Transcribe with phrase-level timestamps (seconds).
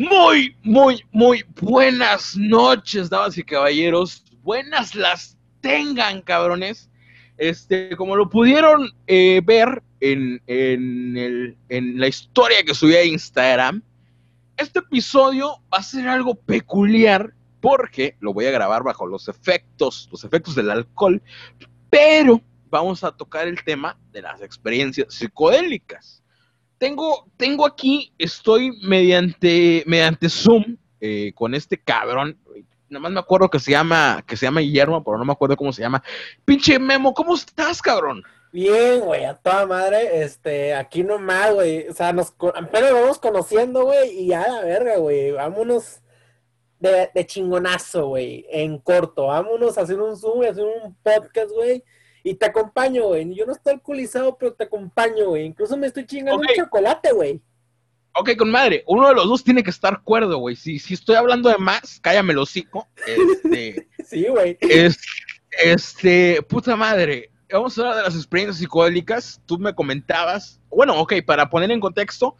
[0.00, 4.24] Muy, muy, muy buenas noches, damas y caballeros.
[4.42, 6.88] Buenas las tengan, cabrones.
[7.36, 13.04] Este, como lo pudieron eh, ver en, en, el, en la historia que subí a
[13.04, 13.82] Instagram,
[14.56, 20.08] este episodio va a ser algo peculiar porque lo voy a grabar bajo los efectos,
[20.10, 21.20] los efectos del alcohol,
[21.90, 22.40] pero
[22.70, 26.20] vamos a tocar el tema de las experiencias psicodélicas
[26.80, 32.38] tengo, tengo aquí, estoy mediante, mediante Zoom eh, con este cabrón.
[32.88, 35.56] Nada más me acuerdo que se llama, que se llama Guillermo, pero no me acuerdo
[35.56, 36.02] cómo se llama.
[36.44, 38.22] Pinche Memo, ¿cómo estás, cabrón?
[38.50, 43.84] Bien, güey, a toda madre, este, aquí nomás, güey, o sea, nos apenas vamos conociendo,
[43.84, 46.00] güey, y ya la verga, güey, vámonos
[46.80, 51.50] de, de chingonazo, güey, en corto, vámonos a hacer un Zoom, a hacer un podcast,
[51.52, 51.84] güey,
[52.22, 53.34] y te acompaño, güey.
[53.34, 55.46] Yo no estoy alcoholizado, pero te acompaño, güey.
[55.46, 57.40] Incluso me estoy chingando un chocolate, güey.
[58.14, 58.82] Ok, con madre.
[58.86, 60.56] Uno de los dos tiene que estar cuerdo, güey.
[60.56, 62.88] Si, si estoy hablando de más, cállame el hocico.
[63.06, 64.58] Este, sí, güey.
[65.62, 67.30] este, puta madre.
[67.52, 69.40] Vamos a hablar de las experiencias psicodélicas.
[69.46, 70.60] Tú me comentabas.
[70.68, 72.36] Bueno, ok, para poner en contexto,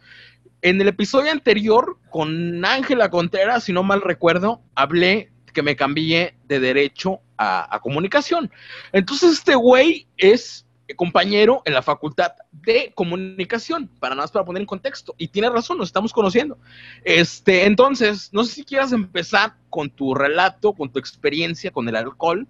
[0.61, 6.35] en el episodio anterior con Ángela Contreras, si no mal recuerdo, hablé que me cambié
[6.47, 8.51] de derecho a, comunicación.
[8.91, 14.61] Entonces este güey es compañero en la facultad de comunicación, para nada más para poner
[14.61, 15.15] en contexto.
[15.17, 16.57] Y tiene razón, nos estamos conociendo.
[17.03, 21.95] Este, entonces, no sé si quieras empezar con tu relato, con tu experiencia con el
[21.95, 22.47] alcohol,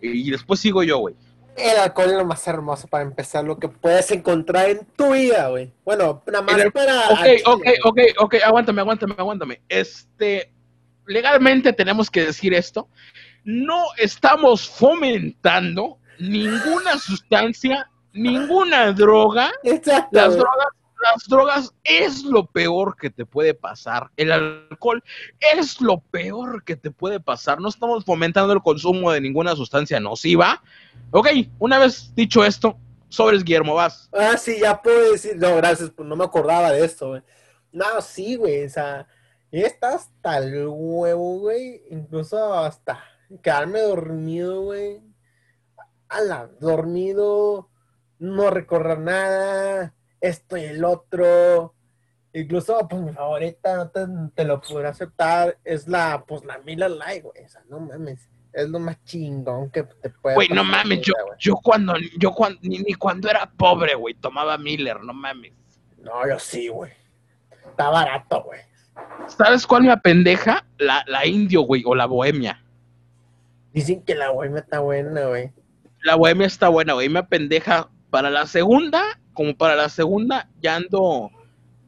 [0.00, 1.14] y después sigo yo, güey.
[1.56, 5.48] El alcohol es lo más hermoso para empezar, lo que puedes encontrar en tu vida,
[5.48, 5.70] güey.
[5.84, 7.08] Bueno, nada más para.
[7.10, 9.60] Ok, ok, ok, ok, aguántame, aguántame, aguántame.
[9.68, 10.52] Este,
[11.10, 12.88] legalmente tenemos que decir esto,
[13.44, 19.50] no estamos fomentando ninguna sustancia, ninguna droga.
[20.12, 20.68] Las drogas,
[21.02, 24.10] las drogas es lo peor que te puede pasar.
[24.16, 25.02] El alcohol
[25.56, 27.60] es lo peor que te puede pasar.
[27.60, 30.62] No estamos fomentando el consumo de ninguna sustancia nociva.
[31.10, 34.08] Ok, una vez dicho esto, sobres Guillermo, vas.
[34.12, 35.36] Ah, sí, ya puedo decir.
[35.36, 37.22] No, gracias, pues no me acordaba de esto, güey.
[37.72, 39.08] No, sí, güey, o sea
[39.52, 41.82] y está hasta el huevo, güey.
[41.90, 43.02] Incluso hasta
[43.42, 45.02] quedarme dormido, güey.
[46.08, 47.70] Ala, dormido,
[48.18, 51.74] no recorrer nada, esto y el otro.
[52.32, 57.24] Incluso, pues mi favorita, no te, lo podré aceptar, es la, pues la Miller Light,
[57.24, 57.44] güey.
[57.44, 58.28] O sea, no mames.
[58.52, 62.58] Es lo más chingón que te puede Güey, no mames, yo, yo cuando, yo cuando,
[62.62, 65.52] ni, ni cuando era pobre, güey, tomaba Miller, no mames.
[65.98, 66.92] No, yo sí, güey.
[67.68, 68.60] Está barato, güey.
[69.26, 70.64] ¿Sabes cuál me apendeja?
[70.78, 72.62] La, la indio, güey, o la bohemia.
[73.72, 75.52] Dicen que la bohemia está buena, güey.
[76.02, 77.08] La bohemia está buena, güey.
[77.08, 79.02] Me apendeja para la segunda,
[79.32, 81.30] como para la segunda, ya ando,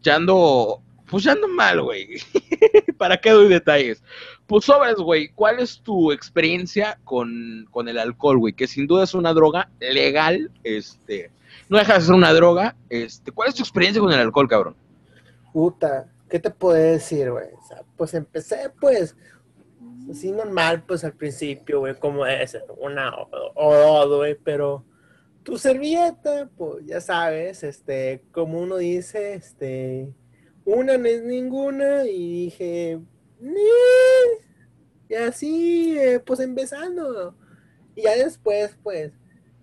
[0.00, 2.08] ya ando, pues ya ando mal, güey.
[2.98, 4.02] ¿Para qué doy detalles?
[4.46, 8.52] Pues sobres, güey, ¿cuál es tu experiencia con, con el alcohol, güey?
[8.52, 11.30] Que sin duda es una droga legal, este,
[11.68, 14.76] no deja de ser una droga, este, ¿cuál es tu experiencia con el alcohol, cabrón?
[15.52, 17.50] Puta, ¿qué te puedo decir, güey?
[17.94, 19.15] Pues empecé, pues,
[20.10, 23.12] así normal, pues al principio, güey, como es, una
[23.54, 24.82] o dos, güey, pero
[25.43, 30.10] tu servilleta, pues ya sabes, este, como uno dice, este,
[30.65, 32.99] una no es ninguna, y dije,
[35.10, 37.37] y así, eh, pues empezando,
[37.94, 39.12] y ya después, pues,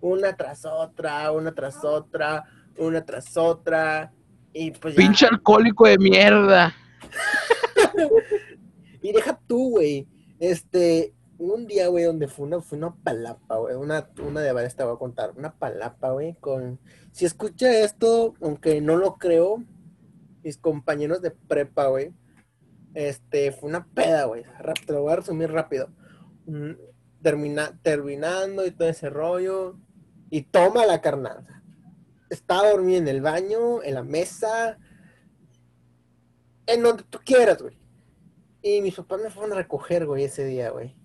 [0.02, 2.46] una tras otra, una tras otra,
[2.78, 4.14] una tras otra,
[4.54, 6.74] y pues Pinche alcohólico de mierda.
[9.02, 10.08] y deja tú, güey.
[10.40, 13.76] Este, un día, güey, donde fue una, fue una palapa, güey.
[13.76, 15.34] Una, una de varias te voy a contar.
[15.38, 16.80] Una palapa, güey, con.
[17.12, 19.64] Si escucha esto, aunque no lo creo,
[20.44, 22.12] mis compañeros de prepa, güey.
[22.96, 24.44] Este, fue una peda, güey.
[24.86, 25.90] Te lo voy a resumir rápido.
[26.48, 26.72] Mm,
[27.22, 29.78] termina, terminando y todo ese rollo.
[30.32, 31.59] Y toma la carnal
[32.30, 34.78] estaba dormido en el baño, en la mesa,
[36.66, 37.78] en donde tú quieras, güey.
[38.62, 40.96] Y mis papás me fueron a recoger, güey, ese día, güey.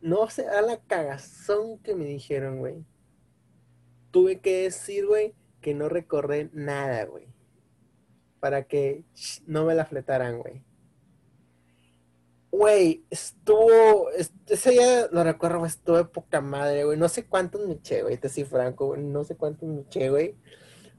[0.00, 2.86] No sé, a la cagazón que me dijeron, güey.
[4.10, 7.28] Tuve que decir, güey, que no recorré nada, güey.
[8.38, 9.04] Para que
[9.46, 10.64] no me la fletaran, güey.
[12.52, 14.10] Güey, estuvo.
[14.46, 16.98] Ese día lo recuerdo, estuvo de poca madre, güey.
[16.98, 19.02] No sé cuántos me eché, güey, te soy franco, güey.
[19.02, 20.36] No sé cuántos me eché, güey.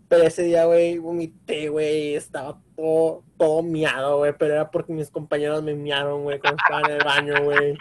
[0.07, 2.15] Pero ese día, güey, vomité, güey.
[2.15, 4.33] Estaba todo, todo miado, güey.
[4.37, 7.77] Pero era porque mis compañeros me miaron, güey, cuando estaba en el baño, güey.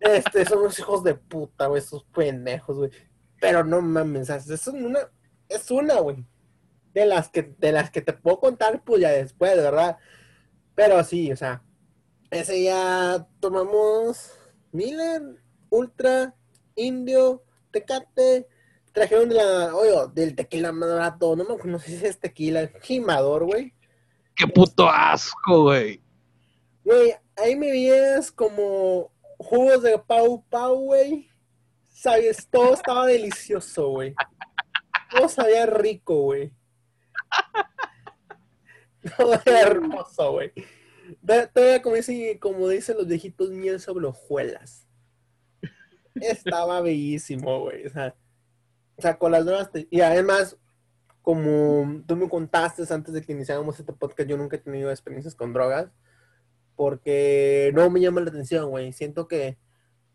[0.00, 2.90] Este, son unos hijos de puta, güey, esos pendejos, güey.
[3.40, 5.00] Pero no mames, es una,
[5.48, 6.24] es una, güey.
[6.92, 9.98] De las que, de las que te puedo contar, pues ya después, ¿verdad?
[10.74, 11.62] Pero sí, o sea,
[12.34, 14.32] ese ya tomamos
[14.72, 15.22] Miller,
[15.70, 16.34] Ultra,
[16.74, 18.46] Indio, Tecate,
[18.92, 23.44] trajeron de la, oye, del tequila más barato, no me acuerdo si es tequila, Jimador,
[23.44, 23.74] güey.
[24.36, 26.02] Qué puto asco, güey.
[26.84, 31.28] Güey, ahí me veías como jugos de Pau Pau, güey.
[31.88, 34.14] Sabes, todo estaba delicioso, güey.
[35.10, 36.52] Todo sabía rico, güey.
[39.16, 40.52] Todo era hermoso, güey.
[41.26, 44.86] Todavía como dicen, como dicen los viejitos, miel sobre hojuelas.
[46.14, 47.86] Estaba bellísimo, güey.
[47.86, 48.14] O sea,
[48.96, 49.70] o sea, con las drogas.
[49.90, 50.56] Y además,
[51.22, 55.34] como tú me contaste antes de que iniciáramos este podcast, yo nunca he tenido experiencias
[55.34, 55.90] con drogas.
[56.76, 58.92] Porque no me llama la atención, güey.
[58.92, 59.58] Siento que,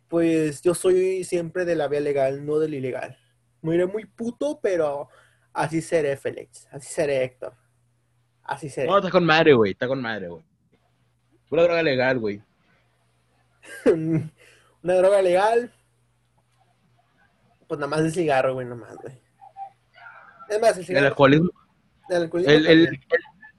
[0.07, 3.17] pues, yo soy siempre de la vía legal, no del ilegal.
[3.61, 5.09] Me iré muy puto, pero
[5.53, 6.67] así seré, Félix.
[6.71, 7.53] Así seré, Héctor.
[8.43, 8.87] Así seré.
[8.87, 9.71] No, está con madre, güey.
[9.71, 10.48] Está con madre, güey.
[11.49, 12.41] Una droga legal, güey.
[13.85, 15.71] Una droga legal.
[17.67, 19.13] Pues nada más el cigarro, güey, nada más, güey.
[20.49, 21.05] Es más, el cigarro.
[21.05, 21.49] El alcoholismo.
[22.09, 22.53] El, alcoholismo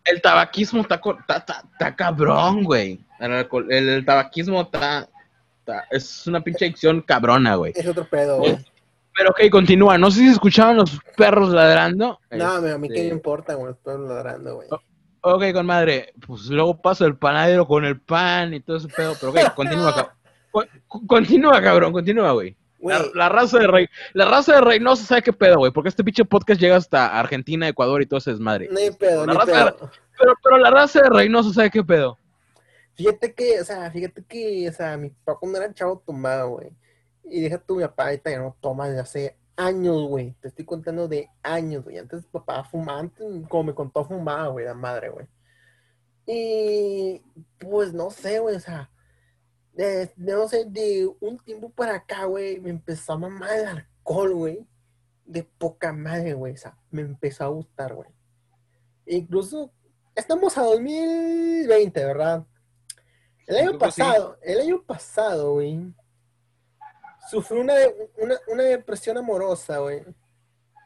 [0.05, 2.99] El, tabaquismo está, está, está- cabrón, güey.
[3.21, 5.09] El, tabaquismo está,
[5.61, 7.73] está- Es una pinche adicción cabrona, güey.
[7.77, 8.59] Es otro pedo, güey.
[9.17, 9.99] Pero ok, continúa.
[9.99, 12.19] No sé si escuchaban los perros ladrando.
[12.31, 13.73] No, a mí qué me Este, importa, güey.
[13.73, 14.69] Estoy ladrando, güey.
[15.23, 16.13] Ok, con madre.
[16.27, 19.15] Pues luego paso el panadero con el pan y todo ese pedo.
[19.21, 20.15] Pero ok, continúa, cabrón.
[20.51, 22.57] Con- Continúa, cabrón, continúa, güey.
[23.15, 26.25] La, raza de Rey, la raza de Reynosa sabe qué pedo, güey, porque este pinche
[26.25, 28.69] podcast llega hasta Argentina, Ecuador y todo ese desmadre.
[28.71, 29.91] no hay pedo, La no hay raza- pedo.
[30.19, 32.17] Pero, pero la raza de Reynosa sabe qué pedo.
[32.95, 36.71] Fíjate que, o sea, fíjate que, o sea, mi papá cuando era chavo tomaba, güey.
[37.25, 40.35] Y deja tú, mi papá ahorita ya no toma desde hace años, güey.
[40.41, 41.99] Te estoy contando de años, güey.
[41.99, 45.27] Antes papá fumaba, antes, como me contó, fumaba, güey, la madre, güey.
[46.27, 47.23] Y,
[47.59, 48.91] pues, no sé, güey, o sea,
[49.73, 53.67] de, de, no sé, de un tiempo para acá, güey, me empezó a mamar el
[53.67, 54.67] alcohol, güey.
[55.25, 58.11] De poca madre, güey, o sea, me empezó a gustar, güey.
[59.07, 59.73] Incluso,
[60.15, 62.47] estamos a 2020, ¿verdad?
[63.47, 63.79] El año sí.
[63.79, 65.93] pasado, el año pasado, güey,
[67.31, 67.75] sufrí una,
[68.17, 70.03] una, una depresión amorosa, güey.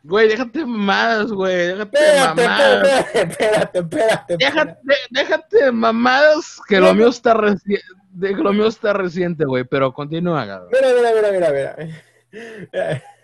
[0.03, 3.07] Güey, déjate mamadas, güey, déjate Espérate, mamadas.
[3.15, 4.37] espérate, espérate, espérate.
[4.37, 4.77] Déjate,
[5.11, 7.85] déjate mamadas que lo mío está reciente,
[8.21, 10.69] que lo mío está reciente, güey, pero continúa, cabrón.
[10.73, 11.77] Mira, mira, mira, mira,
[12.33, 13.03] mira.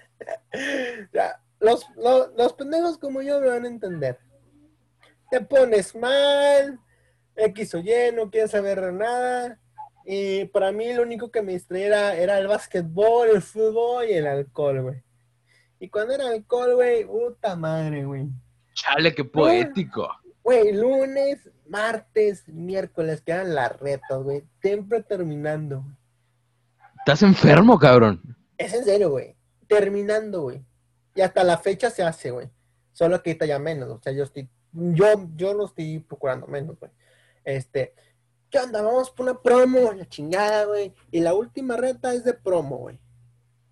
[1.12, 4.18] Ya, los, los, los pendejos como yo me van a entender.
[5.30, 6.78] Te pones mal,
[7.36, 9.58] X o Y, no quieres saber nada.
[10.04, 14.12] Y para mí lo único que me distraía era, era el básquetbol, el fútbol y
[14.14, 15.02] el alcohol, güey.
[15.78, 18.28] Y cuando era alcohol, güey, puta madre, güey.
[18.74, 20.08] Chale, qué poético.
[20.42, 24.44] Güey, lunes, martes, miércoles, quedan las retas, güey.
[24.60, 25.96] Siempre terminando, güey.
[26.98, 28.36] Estás enfermo, cabrón.
[28.58, 29.36] Es en serio, güey.
[29.68, 30.62] Terminando, güey.
[31.14, 32.50] Y hasta la fecha se hace, güey.
[32.92, 33.88] Solo que ahorita ya menos.
[33.88, 34.50] O sea, yo estoy.
[34.72, 36.90] Yo, yo lo estoy procurando menos, güey.
[37.44, 37.94] Este.
[38.50, 38.82] ¿Qué onda?
[38.82, 40.92] Vamos por una promo, la chingada, güey.
[41.10, 42.98] Y la última reta es de promo, güey.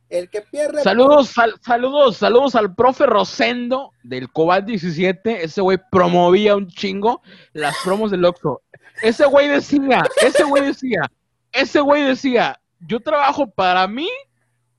[0.08, 0.82] El que pierde.
[0.82, 5.44] Saludos, sal- saludos, saludos al profe Rosendo del Cobalt 17.
[5.44, 7.20] Ese güey promovía un chingo
[7.52, 8.62] las promos del Oxxo.
[9.02, 11.02] Ese güey decía, ese güey decía,
[11.52, 14.08] ese güey decía, yo trabajo para mí,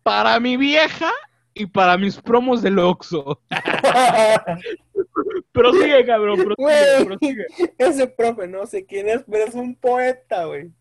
[0.01, 1.12] para mi vieja
[1.53, 3.39] y para mis promos del Oxxo.
[5.59, 7.45] Pero sigue, cabrón, prosigue, prosigue.
[7.77, 10.71] Ese profe, no sé quién es, pero es un poeta, güey.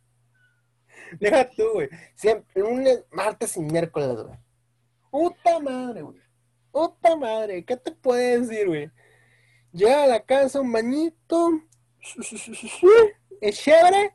[1.18, 1.88] Deja tú, güey.
[2.14, 4.38] Siempre, lunes, martes y miércoles, güey.
[5.10, 6.18] Puta madre, güey.
[6.70, 7.64] Puta madre.
[7.64, 8.88] ¿Qué te puede decir, güey?
[9.72, 11.60] Llega a la casa un bañito.
[13.40, 14.14] Es chévere.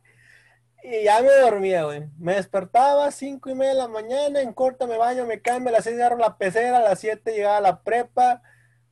[0.81, 2.05] Y ya me dormía, güey.
[2.17, 4.39] Me despertaba a cinco y media de la mañana.
[4.39, 5.69] En corta me baño, me cambio.
[5.69, 6.77] A las seis agarro la pecera.
[6.77, 8.41] A las siete llegaba a la prepa.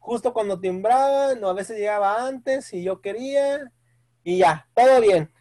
[0.01, 1.41] Justo cuando timbraban.
[1.41, 3.71] O a veces llegaba antes si yo quería.
[4.25, 5.31] Y ya, todo bien.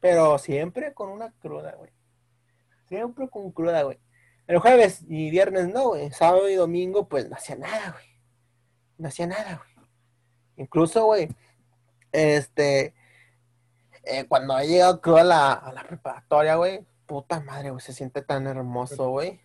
[0.00, 1.90] Pero siempre con una cruda, güey.
[2.88, 3.98] Siempre con cruda, güey.
[4.46, 6.10] El jueves y viernes no, güey.
[6.10, 8.04] Sábado y domingo, pues no hacía nada, güey.
[8.98, 9.86] No hacía nada, güey.
[10.56, 11.28] Incluso, güey,
[12.10, 12.94] este,
[14.04, 17.92] eh, cuando he llegado creo a la, a la preparatoria, güey, puta madre, güey, se
[17.92, 19.40] siente tan hermoso, güey.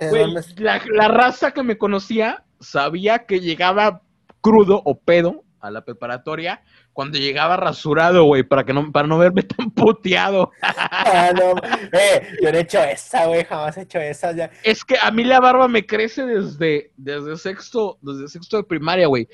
[0.00, 4.02] Güey, duermes- la, la raza que me conocía sabía que llegaba
[4.40, 6.62] crudo o pedo a la preparatoria
[6.92, 10.50] cuando llegaba rasurado, güey, para que no, para no verme tan puteado.
[10.62, 11.54] Ah, no,
[11.98, 14.32] eh, yo no he hecho esa, güey, jamás he hecho esa.
[14.32, 14.50] Ya.
[14.64, 19.06] Es que a mí la barba me crece desde, desde sexto, desde sexto de primaria,
[19.08, 19.28] güey.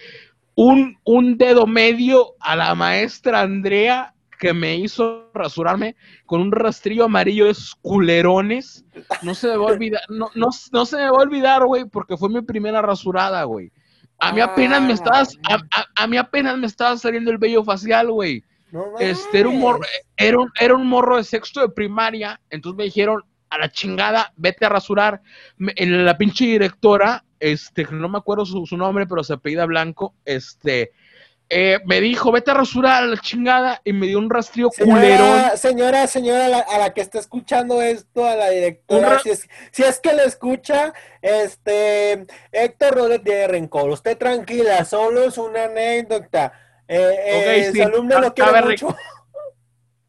[0.54, 4.13] Un, un dedo medio a la maestra Andrea
[4.44, 5.96] que me hizo rasurarme
[6.26, 8.84] con un rastrillo amarillo de esos culerones.
[9.22, 11.86] No se me va a olvidar, no, no, no se me va a olvidar, güey,
[11.86, 13.72] porque fue mi primera rasurada, güey.
[14.20, 17.38] A mí apenas me Ah, estabas, a, a- a mí apenas me estaba saliendo el
[17.38, 18.44] vello facial, güey.
[18.70, 19.80] No Este era un morro,
[20.16, 24.30] era un, era un morro de sexto de primaria, entonces me dijeron, a la chingada,
[24.36, 25.22] vete a rasurar.
[25.56, 29.64] Me- en la pinche directora, este, no me acuerdo su, su nombre, pero se apellida
[29.64, 30.90] Blanco, este,
[31.48, 35.28] eh, me dijo, vete a rasurar a la chingada, y me dio un rastrillo culerón.
[35.28, 39.18] Señora, señora, señora, a la, a la que está escuchando esto, a la directora, ra-
[39.20, 44.84] si es, si es que le escucha, este, Héctor no le tiene rencor, usted tranquila,
[44.84, 46.52] solo es una anécdota.
[46.86, 48.96] Eh, eh, sí, su alumno lo quiere mucho.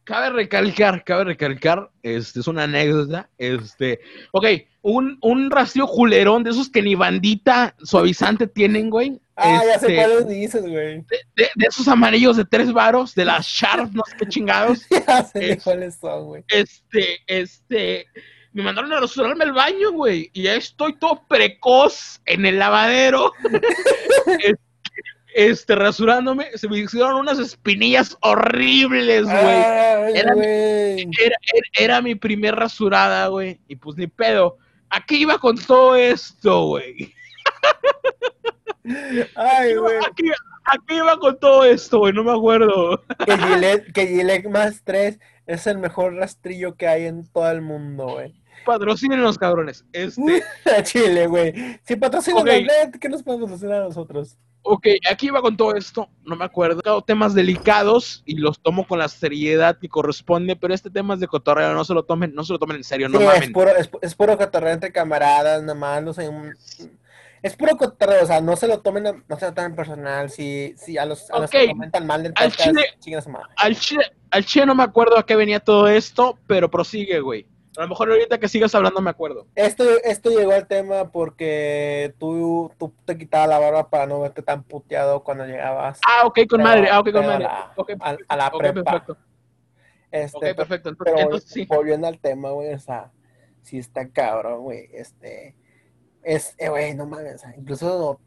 [0.06, 4.00] Cabe recalcar, cabe recalcar, este es una anécdota, este,
[4.34, 4.46] ok,
[4.84, 9.20] un, un rastrillo culerón de esos que ni bandita suavizante tienen, güey.
[9.36, 11.04] Ah, ya sé este, cuáles dices, güey.
[11.36, 14.86] de, de esos amarillos de tres varos, de las Sharp, no sé qué chingados.
[15.08, 16.44] Ya sé Es- cuáles son, güey.
[16.50, 18.06] Este, este,
[18.54, 23.34] me mandaron a rasurarme el baño, güey, y ya estoy todo precoz en el lavadero.
[24.40, 24.56] este,
[25.36, 29.36] este, rasurándome, se me hicieron unas espinillas horribles, güey.
[30.16, 30.34] Era-.
[30.34, 30.34] Era,
[31.20, 31.38] era,
[31.78, 34.58] era mi primer rasurada, güey, y pues ni pedo.
[34.90, 37.14] ¿A qué iba con todo esto, güey?
[39.36, 39.98] Ay, güey.
[39.98, 40.32] ¿A qué,
[40.66, 42.14] a qué iba con todo esto, güey?
[42.14, 43.04] No me acuerdo.
[43.26, 47.62] Que Gillette, que Gillette más 3 es el mejor rastrillo que hay en todo el
[47.62, 48.34] mundo, güey.
[48.66, 49.84] Patrocinen los cabrones.
[49.92, 50.44] Este,
[50.84, 51.54] Chile, güey.
[51.84, 52.48] Si patrocinan Ok.
[52.48, 54.38] a Gillette, ¿qué nos podemos patrocinar a nosotros?
[54.66, 57.02] Ok, aquí iba con todo esto, no me acuerdo.
[57.04, 61.28] Temas delicados y los tomo con la seriedad que corresponde, pero este tema es de
[61.28, 63.54] cotorreo, no se lo tomen, no se lo tomen en serio, no Sí, es mamen.
[63.54, 66.04] puro, es, es puro cotorreo entre camaradas, nada más.
[66.04, 66.56] No sé, un-
[67.44, 70.30] es puro cotorreo, o sea, no se lo tomen, no se lo tomen personal.
[70.32, 73.22] Si, si a los, a los que comentan mal del Al podcast, chile- chinguen a
[73.22, 73.48] su madre.
[73.58, 77.46] Al chile, al chile no me acuerdo a qué venía todo esto, pero prosigue, güey.
[77.78, 79.48] A lo mejor ahorita que sigas hablando me acuerdo.
[79.56, 84.42] Esto, esto llegó al tema porque tú, tú te quitabas la barba para no verte
[84.42, 86.90] tan puteado cuando llegabas Ah, ok, con Pero- madre.
[86.90, 87.44] Ah, ok, con madre.
[87.44, 88.84] la- Ok, a, a la ok, prepa.
[88.84, 89.18] perfecto.
[90.12, 90.90] Este, Ok, perfecto.
[90.90, 91.66] Entonces, Pero entonces sí.
[91.66, 93.12] volviendo al tema, güey, o sea,
[93.62, 95.56] sí está cabrón, güey, este,
[96.24, 98.20] es, eh, güey, no mames, incluso,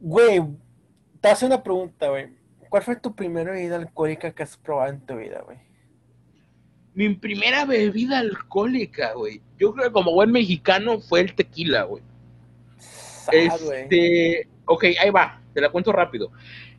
[0.00, 0.42] güey,
[1.20, 2.28] te hace una pregunta, güey,
[2.68, 5.58] ¿cuál fue tu primera bebida alcohólica que has probado en tu vida, güey?
[6.94, 9.40] Mi primera bebida alcohólica, güey.
[9.58, 12.02] Yo creo que como buen mexicano fue el tequila, güey.
[13.30, 16.30] Este, ok, ahí va, te la cuento rápido.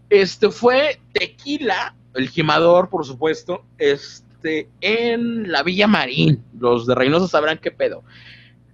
[0.10, 6.44] Este fue tequila, el gimador, por supuesto, este, en la Villa Marín.
[6.60, 8.04] Los de Reynosa sabrán qué pedo.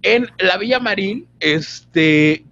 [0.02, 2.44] En la Villa Marín, este,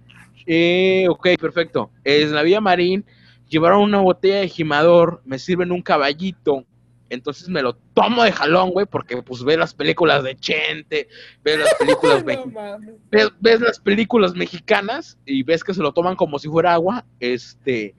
[0.45, 1.91] eh, ok, perfecto.
[2.03, 3.05] En la Villa Marín
[3.47, 6.65] llevaron una botella de gimador, me sirven un caballito.
[7.09, 11.07] Entonces me lo tomo de jalón, güey, porque pues ves las películas de Chente,
[11.43, 16.15] ves las películas No ves, ves las películas mexicanas y ves que se lo toman
[16.15, 17.95] como si fuera agua, este,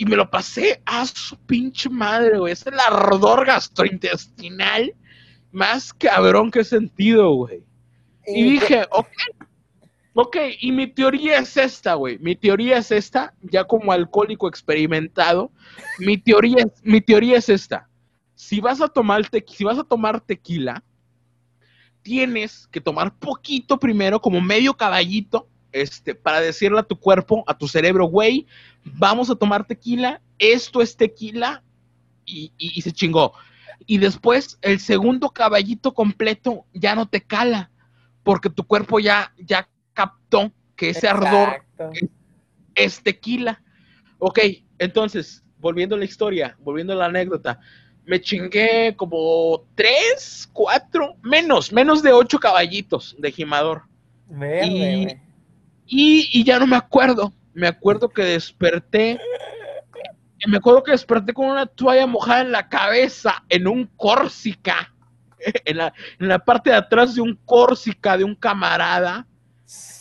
[0.00, 2.54] y me lo pasé a su pinche madre, güey.
[2.54, 4.94] Es el ardor gastrointestinal
[5.52, 7.62] más cabrón que he sentido, güey.
[8.26, 9.08] Y dije, ok,
[10.14, 12.18] ok, y mi teoría es esta, güey.
[12.18, 15.52] Mi teoría es esta, ya como alcohólico experimentado,
[15.98, 17.89] mi teoría, mi teoría es esta.
[18.40, 20.82] Si vas a tomar, te- si vas a tomar tequila,
[22.00, 27.56] tienes que tomar poquito primero, como medio caballito, este, para decirle a tu cuerpo, a
[27.56, 28.46] tu cerebro, güey,
[28.82, 31.62] vamos a tomar tequila, esto es tequila,
[32.24, 33.34] y, y- y se chingó.
[33.86, 37.70] Y después, el segundo caballito completo ya no te cala,
[38.22, 41.90] porque tu cuerpo ya, ya captó que ese ardor Exacto.
[42.74, 43.62] es tequila.
[44.18, 44.38] Ok,
[44.78, 47.60] entonces, volviendo a la historia, volviendo a la anécdota,
[48.10, 53.84] me chingué como tres, cuatro, menos, menos de ocho caballitos de gimador.
[54.26, 55.20] Verde,
[55.86, 56.28] y-.
[56.32, 57.32] Y, y ya no me acuerdo.
[57.54, 59.20] Me acuerdo que desperté.
[60.44, 64.92] Me acuerdo que desperté con una toalla mojada en la cabeza, en un Córsica.
[65.64, 69.24] En la, en la parte de atrás de un Córsica de un camarada.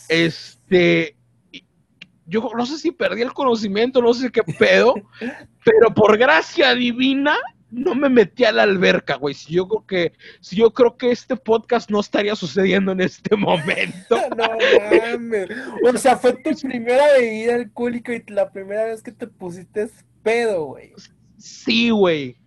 [0.09, 1.15] Este.
[2.25, 4.95] Yo no sé si perdí el conocimiento, no sé qué pedo,
[5.63, 7.37] pero por gracia divina
[7.71, 9.33] no me metí a la alberca, güey.
[9.33, 13.35] Si yo creo que, si yo creo que este podcast no estaría sucediendo en este
[13.35, 14.17] momento.
[14.39, 14.47] No
[15.17, 15.49] mames.
[15.83, 19.89] O sea, fue tu primera bebida alcohólica y la primera vez que te pusiste
[20.23, 20.93] pedo, güey.
[21.37, 22.37] Sí, güey.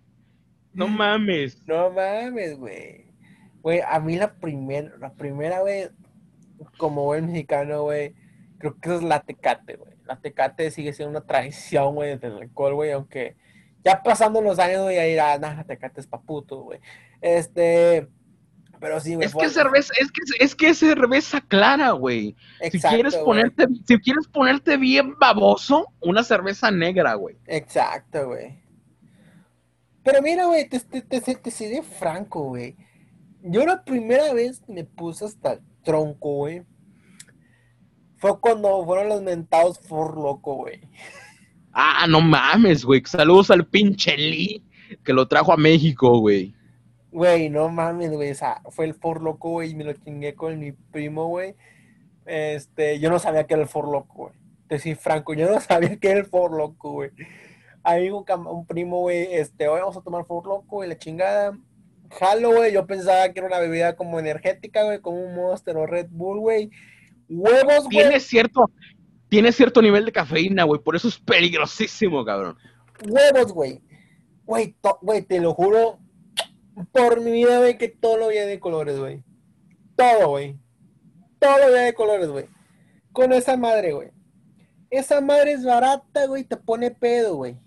[0.73, 1.61] No mames.
[1.67, 3.05] No mames, güey.
[3.61, 5.89] Güey, a mí la primera, la primera, güey,
[6.77, 8.13] como buen mexicano, güey,
[8.57, 9.93] creo que es la tecate, güey.
[10.05, 13.37] La tecate sigue siendo una tradición, güey, del alcohol, güey, aunque
[13.83, 16.79] Ya pasando los años, güey, ahí irá, nada, te cates pa' puto, güey.
[17.21, 18.07] Este,
[18.79, 19.27] pero sí, güey.
[19.27, 22.35] Es que es cerveza, es que, es que es cerveza clara, güey.
[22.71, 27.37] Si quieres ponerte, si quieres ponerte bien baboso, una cerveza negra, güey.
[27.47, 28.61] Exacto, güey.
[30.03, 32.75] Pero mira, güey, te, te, te, te seré franco, güey.
[33.41, 36.63] Yo la primera vez me puse hasta el tronco, güey.
[38.17, 40.81] Fue cuando fueron los mentados For Loco, güey.
[41.73, 43.01] Ah, no mames, güey.
[43.05, 44.63] Saludos al pinche Lee
[45.03, 46.53] que lo trajo a México, güey.
[47.11, 48.31] Güey, no mames, güey.
[48.31, 51.55] O sea, fue el For Loco, güey, y me lo chingué con mi primo, güey.
[52.25, 54.33] Este, yo no sabía que era el For Loco, güey.
[54.67, 57.11] Te soy franco, yo no sabía que era el For Loco, güey.
[57.83, 61.57] Ahí un, un primo, güey, este, hoy vamos a tomar For Loco, y la chingada.
[62.11, 65.85] Jalo, güey, yo pensaba que era una bebida como energética, güey, como un Monster o
[65.85, 66.69] Red Bull, güey.
[67.29, 67.89] Huevos, güey.
[67.89, 68.71] Tiene cierto,
[69.33, 72.55] tiene cierto nivel de cafeína, güey, por eso es peligrosísimo, cabrón.
[73.03, 73.81] Huevos, güey.
[74.45, 75.97] Güey, güey, te lo juro,
[76.91, 79.23] por mi vida, güey, que todo lo veía de colores, güey.
[79.95, 80.59] Todo, güey.
[81.39, 82.45] Todo lo veía de colores, güey.
[83.11, 84.11] Con esa madre, güey.
[84.91, 87.57] Esa madre es barata, güey, te pone pedo, güey.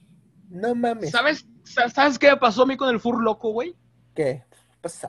[0.49, 1.11] No mames.
[1.11, 3.75] ¿Sabes, ¿Sabes qué pasó a mí con el Fur Loco, güey?
[4.15, 4.45] ¿Qué?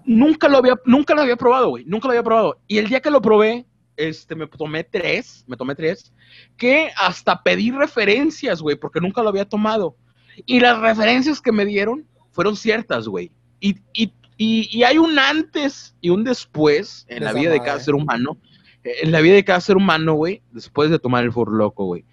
[0.06, 1.86] Nunca lo había, nunca lo había probado, güey.
[1.86, 2.58] Nunca lo había probado.
[2.66, 6.13] Y el día que lo probé, este, me tomé tres, me tomé tres,
[6.56, 9.98] que hasta pedí referencias, güey, porque nunca lo había tomado.
[10.46, 13.32] Y las referencias que me dieron fueron ciertas, güey.
[13.60, 17.96] Y, y, y, hay un antes y un después en la vida de cada ser
[17.96, 18.38] humano.
[18.84, 22.06] En la vida de cada ser humano, güey, después de tomar el furloco, güey.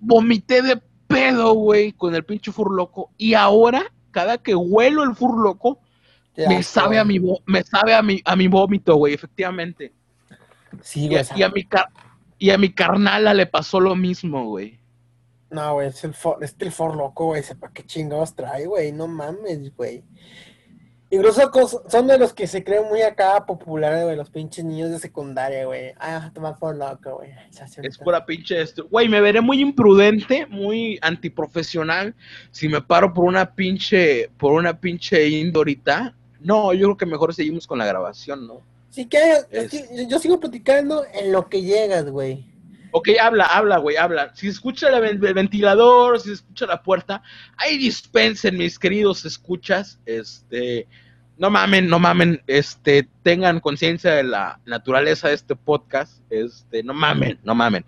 [0.00, 3.10] vomité de pedo, güey, con el pinche furloco.
[3.16, 5.80] Y ahora, cada que huelo el furloco,
[6.36, 9.92] me sabe, a mi, me sabe a mi, a mi vómito, güey, efectivamente.
[10.82, 11.24] Sí, güey.
[11.36, 11.66] Y, a mi
[12.38, 14.78] y a mi carnala le pasó lo mismo, güey.
[15.50, 17.42] No, güey, es el for, es el for loco, güey.
[17.42, 18.92] Sepa qué chingados trae, güey.
[18.92, 20.02] No mames, güey.
[21.10, 21.50] Incluso
[21.88, 25.64] son de los que se creen muy acá populares, güey, los pinches niños de secundaria,
[25.64, 25.92] güey.
[26.00, 27.30] Ah, toma for loco, güey.
[27.82, 28.88] Es pura pinche esto.
[28.88, 32.14] Güey, me veré muy imprudente, muy antiprofesional
[32.50, 36.14] si me paro por una pinche, por una pinche indorita.
[36.40, 38.60] No, yo creo que mejor seguimos con la grabación, ¿no?
[38.94, 39.18] Sí que,
[40.08, 42.46] yo sigo platicando en lo que llegas, güey.
[42.92, 44.30] Ok, habla, habla, güey, habla.
[44.36, 47.20] Si escucha el, ventilador, si escucha la puerta,
[47.56, 49.98] ahí dispensen, mis queridos escuchas.
[50.06, 50.86] Este,
[51.36, 56.20] no mamen, no mamen, este, tengan conciencia de la naturaleza de este podcast.
[56.30, 57.84] Este, no mamen, no mamen.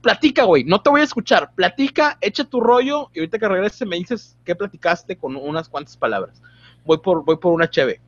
[0.00, 1.54] Platica, güey, no te voy a escuchar.
[1.54, 5.98] Platica, echa tu rollo y ahorita que regrese me dices qué platicaste con unas cuantas
[5.98, 6.40] palabras.
[6.86, 8.00] Voy por, voy por una cheve.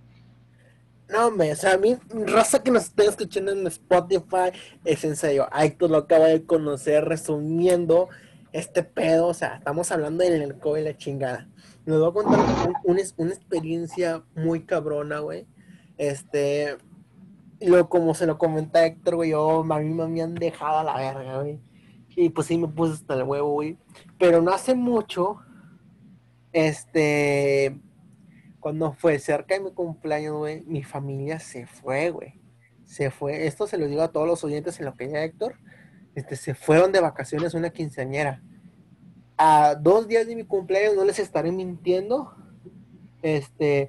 [1.10, 4.52] No, hombre, o sea, a mí, raza que nos está escuchando en Spotify,
[4.84, 5.48] es en serio.
[5.58, 8.08] Héctor lo acaba de conocer resumiendo
[8.52, 9.26] este pedo.
[9.26, 11.48] O sea, estamos hablando del y la chingada.
[11.84, 13.00] Nos voy a contar una,
[13.32, 15.46] experiencia muy cabrona, güey.
[15.98, 16.76] Este,
[17.60, 20.96] lo, como se lo comenta Héctor, güey, yo, a mí me han dejado a la
[20.96, 21.58] verga, güey.
[22.14, 23.78] Y pues sí me puse hasta el huevo, güey.
[24.16, 25.38] Pero no hace mucho,
[26.52, 27.80] este,
[28.60, 32.40] cuando fue cerca de mi cumpleaños, güey, mi familia se fue, güey.
[32.84, 35.56] Se fue, esto se lo digo a todos los oyentes en lo que ya Héctor,
[36.14, 38.42] este, se fueron de vacaciones una quinceañera.
[39.36, 42.34] A dos días de mi cumpleaños, no les estaré mintiendo.
[43.22, 43.88] Este,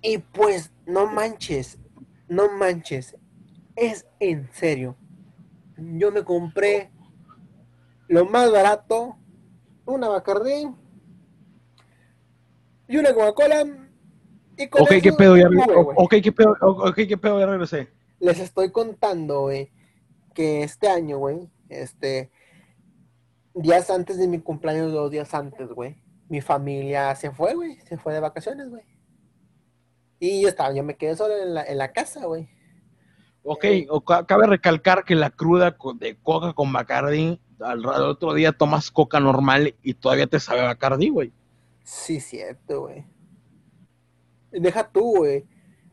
[0.00, 1.78] y pues, no manches,
[2.28, 3.16] no manches,
[3.76, 4.96] es en serio.
[5.76, 6.90] Yo me compré
[8.08, 9.16] lo más barato,
[9.84, 10.68] una Bacardí,
[12.88, 13.62] y una Coca-Cola.
[14.72, 15.48] ok, qué pedo, ya
[15.96, 17.88] ok, qué pedo, ok, qué pedo, ya regresé.
[18.18, 19.70] Les estoy contando, güey,
[20.34, 22.30] que este año, güey, este,
[23.54, 25.96] días antes de mi cumpleaños, dos días antes, güey,
[26.28, 28.82] mi familia se fue, güey, se fue de vacaciones, güey.
[30.18, 32.48] Y yo estaba, yo me quedé solo en la, en la casa, güey.
[33.44, 33.64] Ok,
[34.26, 39.20] cabe recalcar que la cruda de coca con Bacardi, al, al, otro día tomas coca
[39.20, 41.32] normal y todavía te sabe Bacardi, güey.
[41.88, 43.06] Sí, cierto, güey.
[44.50, 45.46] Deja tú, güey.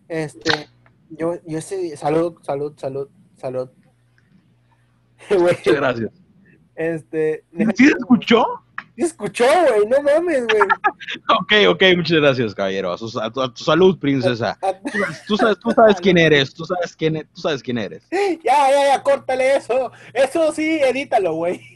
[0.10, 0.67] Este,
[1.10, 3.69] yo, yo ese salud, salud, salud, salud.
[5.29, 6.12] Muchas gracias.
[6.75, 7.45] Este.
[7.77, 8.45] ¿Sí se escuchó?
[8.97, 10.62] Sí escuchó, güey, no mames, güey.
[11.39, 12.91] ok, ok, muchas gracias, caballero.
[12.91, 12.97] A,
[13.53, 14.60] tu, salud, princesa.
[15.25, 18.05] Tú, sabes, tú sabes quién eres, tú sabes quién, e, tú sabes quién eres.
[18.43, 19.93] Ya, ya, ya, córtale eso.
[20.13, 21.74] Eso sí, edítalo, güey.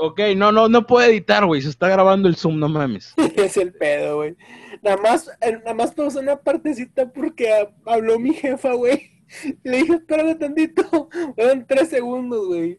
[0.00, 1.60] Ok, no, no, no puedo editar, güey.
[1.60, 3.14] Se está grabando el Zoom, no mames.
[3.36, 4.36] es el pedo, güey.
[4.80, 9.10] Nada más, eh, nada más puse una partecita porque habló mi jefa, güey.
[9.64, 11.08] Le dije, espérame tantito.
[11.34, 12.78] Fueron tres segundos, güey.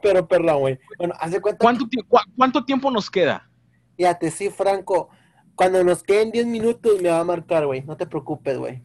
[0.00, 0.78] Pero perdón, güey.
[0.96, 1.58] Bueno, haz de cuenta.
[1.58, 1.86] ¿Cuánto,
[2.36, 3.50] ¿Cuánto tiempo nos queda?
[3.96, 5.10] Fíjate, sí, Franco.
[5.54, 7.82] Cuando nos queden 10 minutos me va a marcar, güey.
[7.82, 8.82] No te preocupes, güey.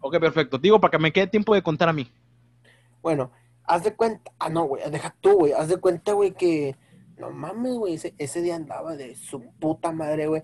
[0.00, 0.56] Ok, perfecto.
[0.56, 2.10] Digo, para que me quede tiempo de contar a mí.
[3.02, 3.30] Bueno,
[3.70, 4.32] haz de cuenta.
[4.38, 4.82] Ah, no, güey.
[4.90, 5.52] Deja tú, güey.
[5.52, 6.76] Haz de cuenta, güey, que.
[7.16, 8.00] No mames, güey.
[8.18, 10.42] Ese, día andaba de su puta madre, güey.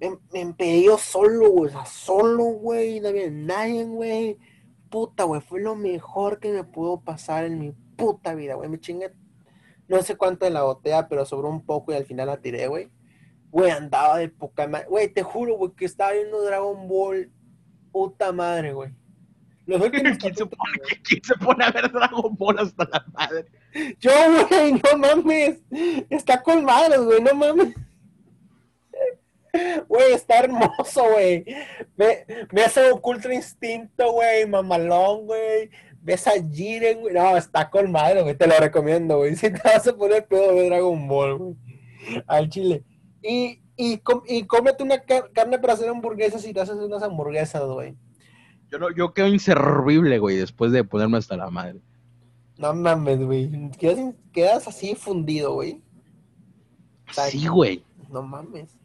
[0.00, 1.68] Me, me solo, güey.
[1.68, 3.00] O sea, solo, güey.
[3.00, 4.38] No había nadie, güey.
[4.90, 5.40] Puta, güey.
[5.40, 8.68] Fue lo mejor que me pudo pasar en mi puta vida, güey.
[8.68, 9.12] Me chingué.
[9.88, 12.68] No sé cuánto de la botella, pero sobró un poco y al final la tiré,
[12.68, 12.90] güey.
[13.50, 14.86] Güey, andaba de poca madre.
[14.88, 17.32] Güey, te juro, güey, que estaba viendo Dragon Ball.
[17.90, 18.92] Puta madre, güey.
[20.18, 23.44] ¿Quién, se pone, ¿Quién se pone a ver Dragon Ball hasta la madre?
[24.00, 24.10] Yo,
[24.48, 25.58] güey, no mames.
[26.08, 27.74] Está con madres, güey, no mames.
[29.86, 31.44] Güey, está hermoso, güey.
[31.96, 35.70] Me, me hace un ultra instinto, güey, mamalón, güey.
[36.00, 37.12] Ves a Jiren, güey.
[37.12, 38.36] No, está con madre, güey.
[38.36, 39.36] Te lo recomiendo, güey.
[39.36, 41.56] Si te vas a poner pedo de Dragon Ball, güey.
[42.26, 42.84] Al chile.
[43.22, 47.94] Y, y, y cómete una carne para hacer hamburguesas y te haces unas hamburguesas, güey.
[48.70, 51.80] Yo, no, yo quedo inservible, güey, después de ponerme hasta la madre.
[52.56, 53.70] No mames, güey.
[53.78, 55.80] Quedas, quedas así fundido, güey.
[57.30, 57.82] Sí, güey.
[58.10, 58.76] No mames.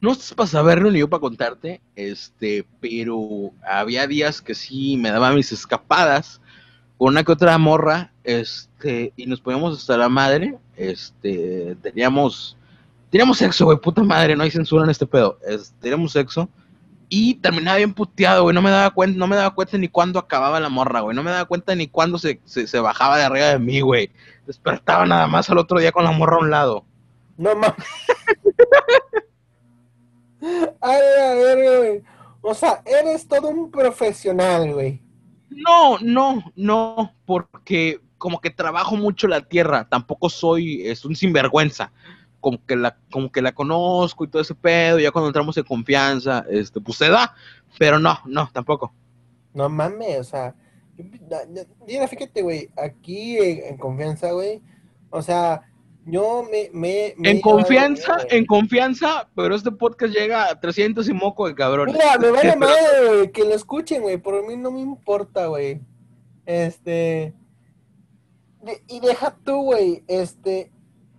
[0.00, 5.10] No estás para saberlo ni yo para contarte, este, pero había días que sí me
[5.10, 6.40] daba mis escapadas
[6.96, 12.56] con una que otra morra, este, y nos poníamos hasta la madre, este, teníamos
[13.10, 15.38] Teníamos sexo, güey, puta madre, no hay censura en este pedo.
[15.80, 16.48] teníamos sexo.
[17.08, 18.54] Y terminaba bien puteado, güey.
[18.54, 21.16] No me daba cuenta, no me daba cuenta ni cuándo acababa la morra, güey.
[21.16, 24.10] No me daba cuenta ni cuándo se, se, bajaba de arriba de mí, güey.
[24.46, 26.84] Despertaba nada más al otro día con la morra a un lado.
[27.36, 27.76] No mames.
[30.80, 32.02] Ay, a ver, güey.
[32.42, 35.00] O sea, eres todo un profesional, güey.
[35.50, 39.88] No, no, no, porque como que trabajo mucho la tierra.
[39.88, 41.90] Tampoco soy, es un sinvergüenza
[42.40, 45.64] como que la, como que la conozco y todo ese pedo, ya cuando entramos en
[45.64, 47.34] confianza, este, pues se da,
[47.78, 48.92] pero no, no, tampoco.
[49.54, 50.54] No mames, o sea,
[51.86, 54.62] mira, fíjate, güey, aquí en, confianza, güey,
[55.10, 55.62] o sea,
[56.06, 56.70] yo me...
[56.72, 61.90] me, en confianza, en confianza, pero este podcast llega a 300 y moco de cabrón.
[61.92, 65.80] Mira, me vale madre, güey, que lo escuchen, güey, por mí no me importa, güey.
[66.46, 67.34] Este...
[68.86, 70.70] y deja tú, güey, este,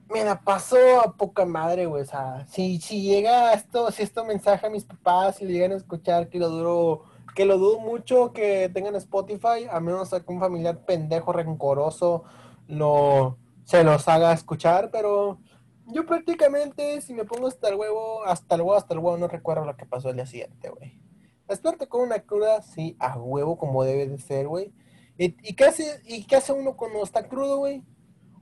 [0.10, 2.04] me la pasó a poca madre, güey.
[2.04, 5.72] O sea, si, si llega esto, si esto mensaje a mis papás, si le llegan
[5.74, 7.04] a escuchar que lo duro,
[7.36, 12.24] que lo dudo mucho que tengan Spotify, a menos que un familiar pendejo, rencoroso,
[12.68, 15.40] no se los haga escuchar, pero
[15.86, 19.28] yo prácticamente, si me pongo hasta el huevo, hasta el huevo, hasta el huevo, no
[19.28, 21.00] recuerdo lo que pasó el día siguiente, güey.
[21.48, 24.72] Despierto con una cruda, sí, a huevo, como debe de ser, güey.
[25.18, 27.84] ¿Y, y, qué hace, ¿Y qué hace uno cuando está crudo, güey?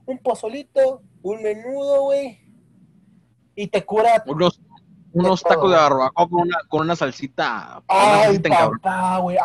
[0.06, 1.02] Un pozolito,
[1.34, 2.40] un menudo, güey.
[3.56, 4.24] Y te cura.
[4.28, 4.62] Unos,
[5.14, 7.82] unos tacos de barbacoa con una, con una salsita.
[7.88, 9.38] Ay, papá, güey.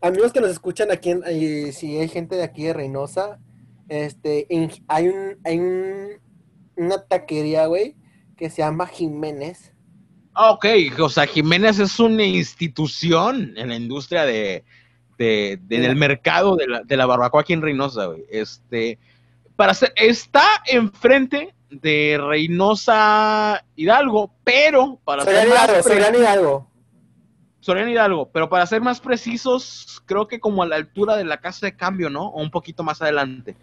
[0.00, 3.38] Amigos que nos escuchan aquí, en, si hay gente de aquí de Reynosa,
[3.88, 4.46] este,
[4.88, 6.08] hay un, hay un,
[6.76, 7.96] una taquería, güey,
[8.36, 9.72] que se llama Jiménez.
[10.34, 10.66] Ah, ok,
[11.00, 14.64] o sea, Jiménez es una institución en la industria de,
[15.18, 18.24] de, del mercado de la, de la barbacoa aquí en Reynosa, güey.
[18.30, 18.98] Este,
[19.56, 26.70] para ser, está enfrente de Reynosa Hidalgo, pero para ser más Soriano Hidalgo.
[27.60, 31.40] Soriano Hidalgo, pero para ser más precisos, creo que como a la altura de la
[31.40, 32.28] casa de cambio, ¿no?
[32.28, 33.56] O un poquito más adelante.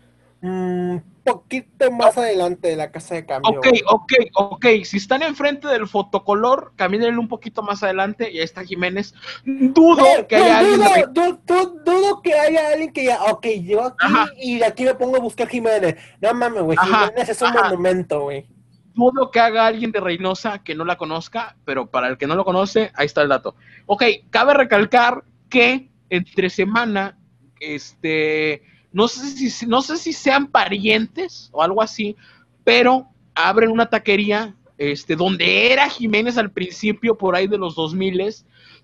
[0.43, 3.49] Un mm, poquito más adelante de la casa de cambio.
[3.49, 4.65] Ok, ok, ok.
[4.84, 9.13] Si están enfrente del fotocolor, caminen un poquito más adelante y ahí está Jiménez.
[9.45, 10.82] Dudo que haya alguien.
[11.13, 13.23] Dudo, que haya alguien que ya.
[13.32, 15.95] Ok, yo aquí y aquí me pongo a buscar Jiménez.
[16.19, 16.77] No mames, güey.
[16.77, 18.45] Jiménez es un monumento, güey.
[18.93, 22.36] Dudo que haga alguien de Reynosa que no la conozca, pero para el que no
[22.36, 23.56] lo conoce, ahí está el dato.
[23.86, 27.17] Ok, cabe recalcar que entre semana,
[27.62, 32.15] este no sé si, no sé si sean parientes o algo así,
[32.63, 38.36] pero abren una taquería este, donde era Jiménez al principio, por ahí de los 2000,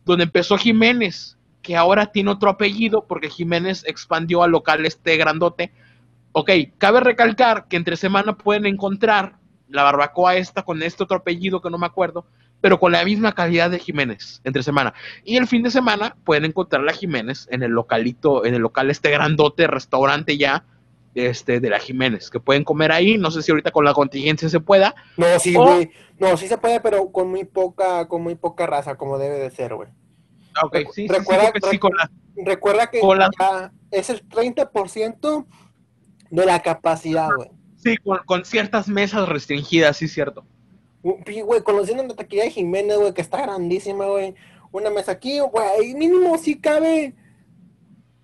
[0.06, 5.72] donde empezó Jiménez, que ahora tiene otro apellido porque Jiménez expandió al local este grandote.
[6.32, 11.62] Ok, cabe recalcar que entre semana pueden encontrar la barbacoa esta con este otro apellido
[11.62, 12.26] que no me acuerdo,
[12.62, 14.94] pero con la misma calidad de Jiménez entre semana.
[15.24, 18.90] Y el fin de semana pueden encontrar a Jiménez en el localito, en el local
[18.90, 20.66] este grandote, restaurante ya,
[21.16, 24.50] este, de la Jiménez, que pueden comer ahí, no sé si ahorita con la contingencia
[24.50, 24.94] se pueda.
[25.18, 28.96] No, sí, güey, no, sí se puede, pero con muy poca, con muy poca raza,
[28.96, 29.90] como debe de ser, güey.
[30.56, 31.80] Ah, ok, sí, recuerda, sí,
[32.44, 33.00] recuerda que
[33.92, 35.46] es el 30%
[36.32, 37.50] De la capacidad, güey.
[37.78, 40.46] Sí, con, con ciertas mesas restringidas, sí, cierto.
[41.02, 44.36] Güey, conociendo la taquería de Jiménez, güey, que está grandísima, güey.
[44.72, 47.16] Una mesa aquí, güey, mínimo sí cabe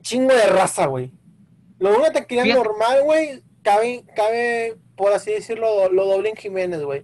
[0.01, 1.11] chingo de raza, güey.
[1.79, 2.53] Lo de una Fíjate.
[2.53, 7.03] normal, güey, cabe, cabe, por así decirlo, lo doble en Jiménez, güey.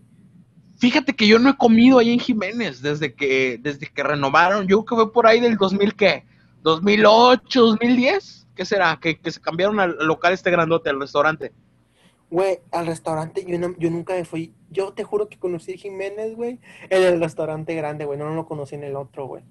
[0.78, 4.68] Fíjate que yo no he comido ahí en Jiménez desde que, desde que renovaron.
[4.68, 6.26] Yo creo que fue por ahí del 2000, ¿qué?
[6.64, 8.48] 2008, 2010.
[8.56, 8.98] ¿Qué será?
[9.00, 11.52] Que, que se cambiaron al local este grandote, al restaurante.
[12.32, 14.54] Güey, al restaurante yo, no- yo nunca me fui.
[14.70, 18.18] Yo te juro que conocí a Jiménez, güey, en el restaurante grande, güey.
[18.18, 19.44] No, no lo conocí en el otro, güey.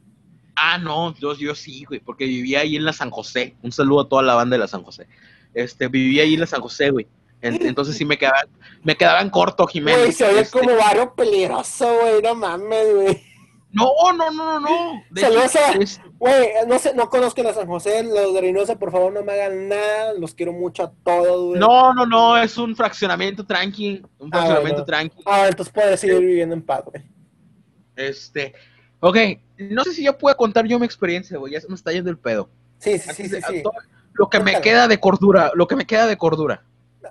[0.56, 3.54] Ah, no, yo, yo sí, güey, porque vivía ahí en la San José.
[3.62, 5.06] Un saludo a toda la banda de la San José.
[5.54, 7.06] Este, vivía ahí en la San José, güey.
[7.42, 8.40] En- Entonces sí me quedaba,
[8.82, 10.00] me quedaba en corto, Jiménez.
[10.00, 12.22] Güey, se oye Este, como barrio peligroso, güey.
[12.22, 13.22] No mames, güey.
[13.72, 15.02] No, no, no, no, no.
[15.20, 18.92] Saludos a- es- Güey, no sé, no conozco a San José, los de Reynosa, por
[18.92, 21.58] favor, no me hagan nada, los quiero mucho a todos, güey.
[21.58, 24.84] no, no, no, es un fraccionamiento tranqui, un Ah, fraccionamiento bueno.
[24.84, 25.22] tranqui.
[25.24, 27.02] Ah, entonces puedes seguir viviendo en paz, güey.
[27.96, 28.52] Este,
[29.00, 29.16] ok,
[29.70, 32.10] no sé si ya puedo contar yo mi experiencia, güey, ya se me está yendo
[32.10, 32.50] el pedo.
[32.78, 33.62] Sí, sí, sí, sí, de- sí.
[33.62, 33.72] todo
[34.12, 36.62] Lo que me queda de cordura, lo que me queda de cordura.